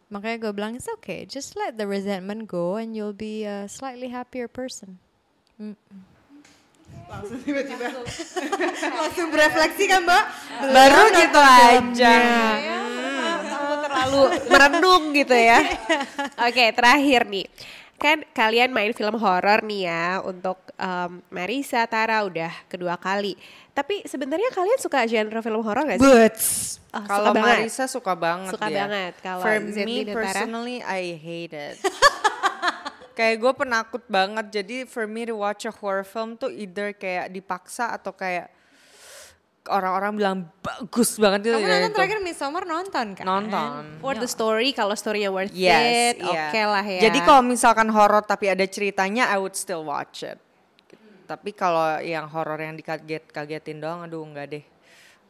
Makanya 0.09 0.37
gue 0.39 0.53
bilang 0.53 0.75
it's 0.75 0.91
okay, 0.93 1.25
just 1.25 1.55
let 1.55 1.75
the 1.75 1.87
resentment 1.87 2.45
go 2.45 2.77
and 2.77 2.93
you'll 2.93 3.15
be 3.15 3.43
a 3.43 3.65
slightly 3.65 4.11
happier 4.11 4.45
person. 4.45 5.01
Langsung 9.01 9.29
berefleksi 9.29 9.85
kan 9.87 10.01
mbak? 10.03 10.25
Baru 10.71 11.03
gitu 11.11 11.41
aja. 11.41 12.17
Kamu 13.41 13.75
terlalu 13.83 14.21
merenung 14.47 15.03
gitu 15.13 15.35
ya. 15.35 15.59
Oke, 16.49 16.71
terakhir 16.73 17.27
nih. 17.27 17.47
Kan 18.01 18.25
kalian 18.33 18.73
main 18.73 18.97
film 18.97 19.21
horor 19.21 19.61
nih 19.61 19.85
ya 19.85 20.25
untuk 20.25 20.57
em, 20.73 21.21
Marisa, 21.29 21.85
Tara 21.85 22.25
udah 22.25 22.49
kedua 22.65 22.97
kali. 22.97 23.37
Tapi 23.71 24.09
sebenarnya 24.09 24.49
kalian 24.51 24.81
suka 24.81 25.05
genre 25.05 25.41
film 25.41 25.61
horor 25.61 25.85
gak 25.85 26.01
sih? 26.01 26.05
Boots. 26.05 26.47
Oh, 26.91 27.05
Kalau 27.05 27.29
suka 27.29 27.37
banget. 27.37 27.59
Marisa 27.61 27.85
suka 27.87 28.13
banget 28.17 28.53
Suka 28.57 28.67
dia. 28.67 28.77
banget. 28.83 29.13
Kalau 29.21 29.43
For 29.45 29.57
me 29.61 29.97
Tara? 30.03 30.15
personally, 30.17 30.79
I 30.81 31.03
hate 31.15 31.53
it. 31.53 31.77
kayak 33.21 33.37
gue 33.37 33.53
penakut 33.53 34.01
banget. 34.09 34.47
Jadi 34.49 34.89
for 34.89 35.05
me 35.05 35.29
to 35.29 35.37
watch 35.37 35.69
a 35.69 35.73
horror 35.73 36.09
film 36.09 36.41
tuh 36.41 36.49
either 36.49 36.97
kayak 36.97 37.29
dipaksa 37.29 37.93
atau 37.93 38.17
kayak 38.17 38.49
orang-orang 39.69 40.13
bilang 40.17 40.37
bagus 40.65 41.21
banget 41.21 41.53
itu. 41.53 41.53
Kamu 41.53 41.61
ya 41.61 41.69
nonton 41.69 41.93
itu. 41.93 41.97
terakhir 42.01 42.19
Midsommar 42.25 42.65
nonton 42.65 43.07
kan? 43.13 43.25
Nonton. 43.29 44.01
For 44.01 44.17
the 44.17 44.25
story, 44.25 44.73
kalau 44.73 44.97
story-nya 44.97 45.29
worth 45.29 45.53
Yes, 45.53 46.17
it, 46.17 46.25
iya. 46.25 46.49
oke 46.49 46.63
lah 46.65 46.85
ya. 46.85 47.01
Jadi 47.13 47.19
kalau 47.21 47.43
misalkan 47.45 47.93
horor 47.93 48.25
tapi 48.25 48.49
ada 48.49 48.65
ceritanya, 48.65 49.29
I 49.29 49.37
would 49.37 49.53
still 49.53 49.85
watch 49.85 50.25
it. 50.25 50.41
Tapi 51.29 51.53
kalau 51.53 52.01
yang 52.01 52.27
horor 52.27 52.59
yang 52.59 52.75
dikaget-kagetin 52.75 53.79
doang, 53.85 54.03
aduh 54.03 54.25
enggak 54.25 54.59
deh. 54.59 54.65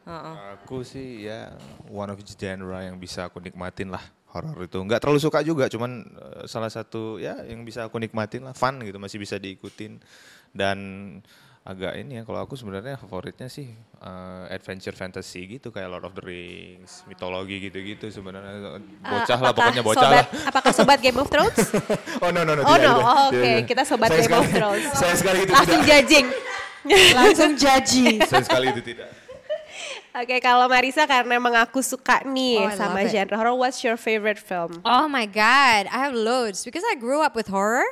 Heeh. 0.01 0.35
Aku 0.57 0.81
sih 0.81 1.29
ya 1.29 1.53
one 1.85 2.09
of 2.09 2.17
the 2.17 2.33
genre 2.33 2.81
yang 2.81 2.97
bisa 2.97 3.29
aku 3.29 3.37
nikmatin 3.37 3.93
lah 3.93 4.01
horor 4.31 4.55
itu. 4.59 4.79
Nggak 4.79 5.03
terlalu 5.03 5.19
suka 5.19 5.39
juga, 5.41 5.67
cuman 5.67 5.91
eh, 6.07 6.43
salah 6.47 6.67
satu 6.67 7.15
ya 7.17 7.43
yang 7.43 7.61
bisa 7.61 7.85
aku 7.85 7.99
nikmatin 7.99 8.43
lah, 8.43 8.55
fun 8.55 8.79
gitu, 8.79 8.95
masih 8.95 9.19
bisa 9.19 9.35
diikutin. 9.35 9.99
Dan 10.51 10.77
agak 11.61 11.93
ini 11.93 12.17
ya, 12.17 12.23
kalau 12.25 12.41
aku 12.41 12.57
sebenarnya 12.57 12.97
favoritnya 12.97 13.45
sih 13.45 13.69
eh, 14.01 14.43
adventure 14.49 14.91
fantasy 14.91 15.45
gitu 15.47 15.69
kayak 15.69 15.87
Lord 15.87 16.07
of 16.07 16.15
the 16.15 16.23
Rings, 16.23 17.05
mitologi 17.05 17.61
gitu-gitu 17.61 18.07
sebenarnya. 18.07 18.81
Bocah 18.99 19.37
lah, 19.37 19.51
Apakah 19.51 19.53
pokoknya 19.53 19.83
bocah 19.83 20.01
sobat, 20.01 20.25
lah. 20.25 20.25
Apakah 20.47 20.71
sobat 20.71 20.97
Game 20.99 21.19
of 21.19 21.27
Thrones? 21.27 21.59
Oh 22.23 22.29
no 22.29 22.41
no 22.41 22.53
no. 22.53 22.61
Oh, 22.61 22.73
tidak, 22.73 22.81
no. 22.81 22.97
tidak, 22.97 23.05
Oh, 23.05 23.25
oke. 23.27 23.35
tidak. 23.37 23.61
Kita 23.65 23.83
sobat 23.83 24.09
Saya 24.09 24.19
Game 24.19 24.31
of 24.31 24.41
sekali- 24.41 24.55
Thrones. 24.57 24.85
Saya 24.91 25.13
sekali 25.13 25.39
itu 25.41 25.51
Langsung 25.51 25.81
tidak. 25.81 25.89
judging. 26.01 26.27
Langsung 27.13 27.51
jaji. 27.63 28.05
Saya 28.25 28.41
sekali 28.41 28.65
itu 28.69 28.81
tidak. 28.81 29.07
Oke, 30.11 30.43
kalau 30.43 30.67
Marisa 30.67 31.07
karena 31.07 31.39
mengaku 31.39 31.79
suka 31.79 32.19
nih 32.27 32.67
Oh, 32.67 32.75
sama 32.75 33.07
it. 33.07 33.15
genre 33.15 33.31
horror, 33.33 33.55
what's 33.55 33.79
your 33.79 33.95
favorite 33.95 34.35
film? 34.35 34.83
Oh 34.83 35.07
my 35.07 35.23
god, 35.23 35.87
I 35.87 36.03
have 36.03 36.11
loads 36.11 36.67
because 36.67 36.83
I 36.83 36.99
grew 36.99 37.23
up 37.23 37.31
with 37.31 37.47
horror. 37.47 37.87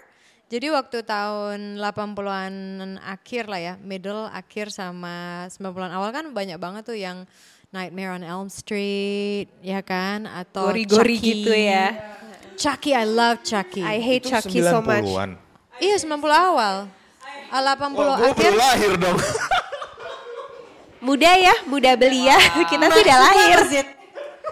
Jadi 0.50 0.68
waktu 0.68 1.06
tahun 1.06 1.78
80-an 1.78 2.54
akhir 3.00 3.48
lah 3.48 3.62
ya, 3.62 3.74
middle 3.80 4.28
akhir 4.28 4.68
sama 4.68 5.48
90-an 5.48 5.94
awal 5.94 6.10
kan 6.10 6.26
banyak 6.34 6.58
banget 6.58 6.84
tuh 6.84 6.98
yang 6.98 7.24
Nightmare 7.70 8.18
on 8.18 8.26
Elm 8.26 8.50
Street, 8.50 9.46
ya 9.62 9.80
kan? 9.80 10.26
Atau 10.26 10.74
Gori-gori 10.74 11.22
Chucky. 11.22 11.30
gitu 11.38 11.54
ya. 11.54 11.94
Chucky, 12.58 12.92
I 12.92 13.06
love 13.06 13.46
Chucky. 13.46 13.86
I 13.86 14.02
hate 14.02 14.26
Itu 14.26 14.34
Chucky 14.36 14.60
so 14.60 14.82
much. 14.82 15.06
90-an. 15.06 15.38
Iya 15.80 15.96
90 16.02 16.18
awal. 16.28 16.76
Ah, 17.50 17.62
80 17.64 17.94
Wah, 17.96 18.18
gue 18.20 18.30
akhir. 18.34 18.54
lahir 18.58 18.92
dong. 18.98 19.18
Muda 21.00 21.32
ya, 21.40 21.56
muda 21.64 21.96
belia. 21.96 22.36
Kita 22.72 22.88
sudah 22.92 23.18
lahir. 23.18 23.60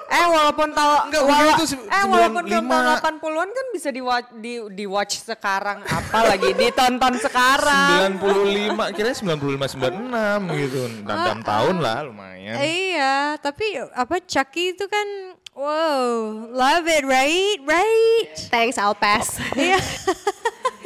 Eh 0.08 0.24
walaupun 0.24 0.72
tahu 0.72 1.12
Enggak, 1.12 1.24
itu 1.60 1.76
se- 1.76 1.84
eh 1.84 2.06
walaupun 2.08 2.48
film 2.48 2.64
95. 2.64 2.72
tahun 2.72 2.86
80-an 3.20 3.50
kan 3.52 3.66
bisa 3.76 3.90
di 3.92 4.00
watch, 4.00 4.28
di, 4.40 4.54
di 4.72 4.86
watch 4.88 5.20
sekarang 5.20 5.84
apalagi 5.84 6.56
ditonton 6.56 7.20
sekarang. 7.20 8.16
95, 8.16 8.96
kira 8.96 9.12
95 9.12 9.68
96 9.76 10.64
gitu. 10.64 10.82
6 11.04 11.44
tahun 11.44 11.76
lah 11.84 11.98
lumayan. 12.08 12.56
Iya, 12.56 13.36
tapi 13.44 13.84
apa 13.84 14.24
Chucky 14.24 14.80
itu 14.80 14.88
kan 14.88 15.36
wow, 15.52 16.56
love 16.56 16.88
it, 16.88 17.04
right? 17.04 17.60
Right? 17.68 18.32
Thanks, 18.48 18.80
I'll 18.80 18.96
pass. 18.96 19.36
Iya. 19.60 19.76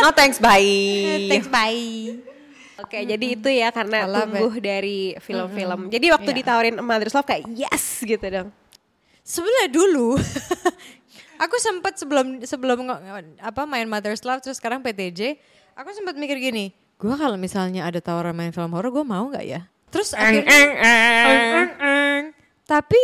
No 0.01 0.09
thanks, 0.09 0.41
bye. 0.41 0.65
Thanks, 1.29 1.45
bye. 1.45 2.25
Oke, 2.81 2.97
jadi 3.05 3.25
itu 3.37 3.49
ya 3.49 3.69
karena 3.69 4.09
tumbuh 4.09 4.53
dari 4.57 5.13
film-film. 5.21 5.87
Jadi 5.87 6.05
waktu 6.09 6.29
Iya. 6.33 6.37
ditawarin 6.41 6.75
Mother's 6.81 7.13
Love 7.13 7.29
kayak 7.29 7.45
yes 7.51 8.01
gitu 8.01 8.25
dong. 8.25 8.49
Sebenarnya 9.21 9.69
dulu 9.69 10.17
aku 11.43 11.55
sempat 11.57 11.97
sebelum 11.97 12.41
sebelum 12.41 12.85
apa 13.37 13.61
main 13.65 13.85
Mother's 13.85 14.25
Love 14.25 14.41
terus 14.41 14.57
sekarang 14.57 14.81
PTJ, 14.81 15.37
aku 15.73 15.89
sempat 15.93 16.17
mikir 16.17 16.37
gini, 16.37 16.73
gua 16.97 17.17
kalau 17.17 17.37
misalnya 17.37 17.85
ada 17.85 18.01
tawaran 18.01 18.33
main 18.33 18.53
film 18.53 18.73
horor, 18.73 18.89
gue 18.89 19.05
mau 19.05 19.29
nggak 19.29 19.45
ya? 19.45 19.61
Terus 19.91 20.15
akhirnya, 20.15 20.47
Eng, 20.47 20.71
eng, 20.79 21.69
eng. 21.77 22.23
tapi 22.63 23.01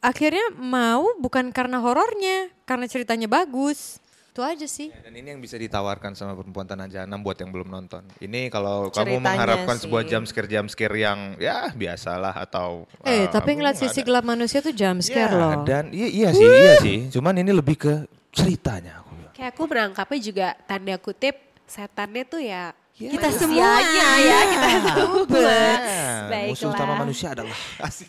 akhirnya 0.00 0.50
mau 0.56 1.14
bukan 1.20 1.52
karena 1.52 1.78
horornya, 1.78 2.50
karena 2.64 2.86
ceritanya 2.88 3.28
bagus. 3.28 4.00
Itu 4.32 4.40
aja 4.40 4.64
sih. 4.64 4.88
Dan 4.88 5.12
ini 5.12 5.28
yang 5.28 5.38
bisa 5.38 5.54
ditawarkan 5.54 6.16
sama 6.16 6.32
perempuan 6.32 6.64
tanah 6.64 6.88
jahanam 6.88 7.20
buat 7.20 7.36
yang 7.36 7.52
belum 7.52 7.68
nonton. 7.68 8.00
Ini 8.16 8.48
kalau 8.48 8.88
kamu 8.88 9.20
mengharapkan 9.20 9.76
sih. 9.76 9.84
sebuah 9.84 10.02
jump 10.02 10.24
scare 10.24 10.48
jump 10.48 10.66
scare 10.66 10.96
yang 10.96 11.36
ya 11.36 11.68
biasalah 11.68 12.40
atau 12.40 12.88
Eh, 13.02 13.12
uh, 13.18 13.24
tapi 13.28 13.52
ngeliat 13.52 13.76
sisi 13.76 14.00
ada. 14.00 14.08
gelap 14.08 14.24
manusia 14.24 14.58
tuh 14.58 14.72
jump 14.72 15.04
scare 15.04 15.28
Ya, 15.28 15.36
loh. 15.36 15.52
Dan 15.62 15.92
iya, 15.92 16.08
iya 16.08 16.28
sih, 16.32 16.48
iya 16.48 16.74
sih. 16.78 17.12
Cuman 17.12 17.36
ini 17.36 17.52
lebih 17.52 17.76
ke 17.76 17.92
ceritanya 18.32 19.04
aku 19.04 19.12
bilang. 19.12 19.34
Kayak 19.36 19.50
aku 19.52 19.62
menangkapnya 19.66 20.18
juga 20.18 20.48
tanda 20.64 20.96
kutip 20.96 21.34
setannya 21.62 22.24
tuh 22.24 22.40
ya 22.40 22.72
Kita 22.94 23.28
manusianya 23.28 24.08
ya 24.18 24.38
kita 24.48 24.68
semua. 24.72 25.28
Ya, 25.28 26.40
musuh 26.48 26.68
utama 26.68 26.80
Baiklah. 26.88 27.00
manusia 27.00 27.28
adalah 27.30 27.56
asik. 27.88 28.08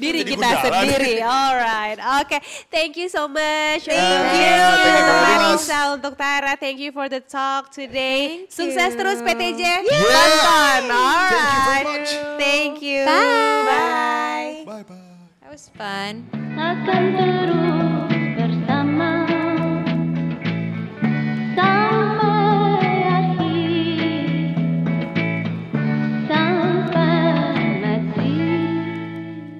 Diri 0.00 0.24
Jadi 0.24 0.30
kita 0.32 0.48
jalan. 0.48 0.62
sendiri. 0.64 1.14
Alright, 1.20 1.98
oke. 2.00 2.36
Thank 2.72 2.96
you 2.96 3.12
so 3.12 3.28
much. 3.28 3.84
Thank 3.84 4.00
you. 4.00 4.20
Thank 4.24 4.40
you 4.40 4.56
untuk. 4.72 5.16
Marisa, 5.20 5.80
untuk 5.92 6.12
Tara. 6.16 6.52
Thank 6.56 6.78
you 6.80 6.90
for 6.96 7.12
the 7.12 7.20
talk 7.20 7.68
today. 7.68 8.48
Sukses 8.48 8.96
terus 8.96 9.20
PTJ. 9.20 9.60
Yeah. 9.60 9.84
Tonton. 9.84 10.80
Thank 10.88 11.44
you 11.44 11.60
very 11.60 11.84
Alright. 11.84 11.86
much. 11.86 12.10
Thank 12.40 12.74
you. 12.80 13.00
Bye. 13.04 13.68
Bye. 13.68 14.54
Bye 14.64 14.84
bye. 14.88 15.08
That 15.44 15.50
was 15.52 15.68
fun. 15.76 16.24
akan 16.60 17.02
terus 17.16 17.99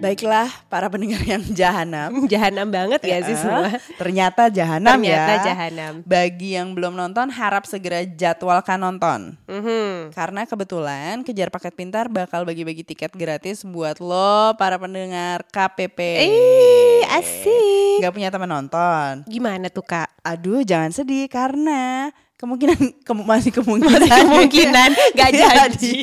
Baiklah 0.01 0.49
para 0.73 0.89
pendengar 0.89 1.21
yang 1.21 1.45
jahanam. 1.53 2.11
Jahanam 2.33 2.73
banget 2.73 3.05
ya 3.05 3.21
sih 3.21 3.37
semua. 3.37 3.69
Ternyata 4.01 4.49
jahanam 4.49 4.97
Ternyata 4.97 5.33
ya. 5.37 5.45
jahanam. 5.53 5.93
Bagi 6.09 6.57
yang 6.57 6.73
belum 6.73 6.97
nonton 6.97 7.29
harap 7.29 7.69
segera 7.69 8.01
jadwalkan 8.09 8.81
nonton. 8.81 9.37
Mhm. 9.45 10.17
Karena 10.17 10.49
kebetulan 10.49 11.21
Kejar 11.21 11.53
Paket 11.53 11.77
Pintar 11.77 12.09
bakal 12.09 12.49
bagi-bagi 12.49 12.81
tiket 12.81 13.13
gratis 13.13 13.61
buat 13.61 14.01
lo 14.01 14.57
para 14.57 14.81
pendengar 14.81 15.45
KPP. 15.53 15.99
Eh, 16.25 17.05
asik. 17.21 18.01
Gak 18.01 18.15
punya 18.17 18.33
teman 18.33 18.49
nonton. 18.49 19.29
Gimana 19.29 19.69
tuh 19.69 19.85
kak? 19.85 20.09
Aduh 20.25 20.65
jangan 20.65 20.97
sedih 20.97 21.29
karena 21.29 22.09
kemungkinan 22.41 23.05
kemu- 23.05 23.29
masih 23.29 23.53
kemungkinan 23.53 24.01
Kemungkinan 24.09 24.91
gak 25.19 25.31
Jadi, 25.37 25.39
jadi. 25.45 25.97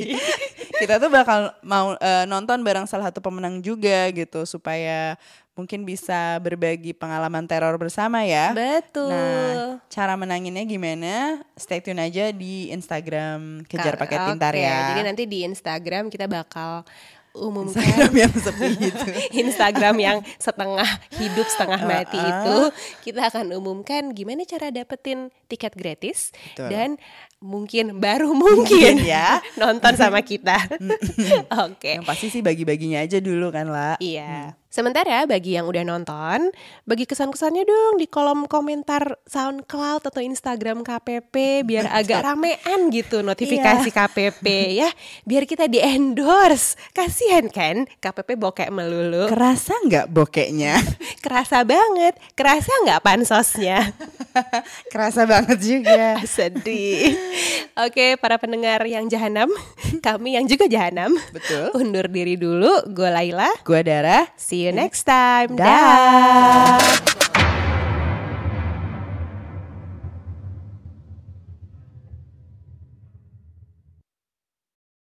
kita 0.78 1.02
tuh 1.02 1.10
bakal 1.10 1.50
mau 1.66 1.98
eh, 1.98 2.30
nonton 2.30 2.62
bareng 2.62 2.86
salah 2.86 3.10
satu 3.10 3.18
pemenang 3.18 3.58
juga 3.66 4.14
gitu 4.14 4.46
supaya 4.46 5.18
mungkin 5.58 5.90
bisa 5.90 6.38
berbagi 6.38 6.94
pengalaman 6.94 7.50
teror 7.50 7.74
bersama 7.82 8.22
ya. 8.22 8.54
Betul. 8.54 9.10
Nah, 9.10 9.82
cara 9.90 10.14
menanginnya 10.14 10.62
gimana? 10.62 11.42
Stay 11.58 11.82
tune 11.82 11.98
aja 11.98 12.30
di 12.30 12.70
Instagram 12.70 13.66
Kejar 13.66 13.98
Paket 13.98 14.22
Pintar 14.22 14.54
oke, 14.54 14.62
ya. 14.62 14.94
Jadi 14.94 15.02
nanti 15.02 15.24
di 15.26 15.42
Instagram 15.42 16.14
kita 16.14 16.30
bakal 16.30 16.86
umumkan 17.38 17.78
Instagram 17.78 18.14
yang 18.18 18.34
sepi 18.34 18.68
gitu. 18.82 19.06
Instagram 19.46 19.96
yang 20.02 20.18
setengah 20.42 20.90
hidup 21.22 21.48
setengah 21.48 21.82
mati 21.86 22.18
Uh-uh. 22.18 22.30
itu 22.30 22.58
kita 23.10 23.30
akan 23.30 23.54
umumkan 23.56 24.12
gimana 24.12 24.44
cara 24.44 24.74
dapetin 24.74 25.30
tiket 25.48 25.74
gratis 25.78 26.36
Betul. 26.54 26.70
dan 26.70 26.90
mungkin 27.38 28.02
baru 28.02 28.34
mungkin 28.34 29.02
ya. 29.06 29.40
nonton 29.62 29.94
sama 29.94 30.26
kita. 30.26 30.58
Oke. 31.70 32.02
Yang 32.02 32.08
pasti 32.10 32.28
sih 32.34 32.42
bagi-baginya 32.42 33.06
aja 33.06 33.22
dulu 33.22 33.54
kan 33.54 33.70
lah. 33.70 33.96
Iya. 34.02 34.58
Sementara 34.68 35.24
bagi 35.24 35.56
yang 35.56 35.64
udah 35.72 35.80
nonton, 35.88 36.52
bagi 36.84 37.08
kesan-kesannya 37.08 37.64
dong 37.64 38.04
di 38.04 38.06
kolom 38.12 38.52
komentar 38.52 39.16
SoundCloud 39.24 40.04
atau 40.04 40.20
Instagram 40.20 40.84
KPP 40.84 41.64
biar 41.64 41.88
agak 42.04 42.20
ramean 42.20 42.92
gitu 42.92 43.24
notifikasi 43.24 43.88
KPP 43.88 44.46
ya. 44.76 44.92
Biar 45.24 45.48
kita 45.48 45.72
di 45.72 45.80
endorse. 45.80 46.76
Kasihan 46.92 47.48
kan 47.48 47.88
KPP 48.04 48.36
bokek 48.36 48.68
melulu. 48.68 49.32
Kerasa 49.32 49.72
nggak 49.88 50.12
bokeknya? 50.12 50.76
Kerasa 51.24 51.64
banget. 51.64 52.20
Kerasa 52.36 52.72
nggak 52.84 53.02
pansosnya? 53.08 53.96
Kerasa 54.92 55.24
banget 55.24 55.64
juga. 55.64 56.20
Sedih. 56.28 57.16
Oke, 57.88 58.20
para 58.20 58.36
pendengar 58.36 58.84
yang 58.84 59.08
jahanam, 59.08 59.48
kami 60.06 60.36
yang 60.36 60.44
juga 60.44 60.68
jahanam. 60.68 61.16
Betul. 61.32 61.72
Undur 61.72 62.12
diri 62.12 62.36
dulu. 62.36 62.92
Gue 62.92 63.08
Laila. 63.08 63.48
Gua 63.64 63.80
Dara. 63.80 64.28
See 64.58 64.66
you 64.66 64.72
next 64.72 65.04
time. 65.04 65.54
Dah. 65.54 66.82
Dah. 66.82 67.37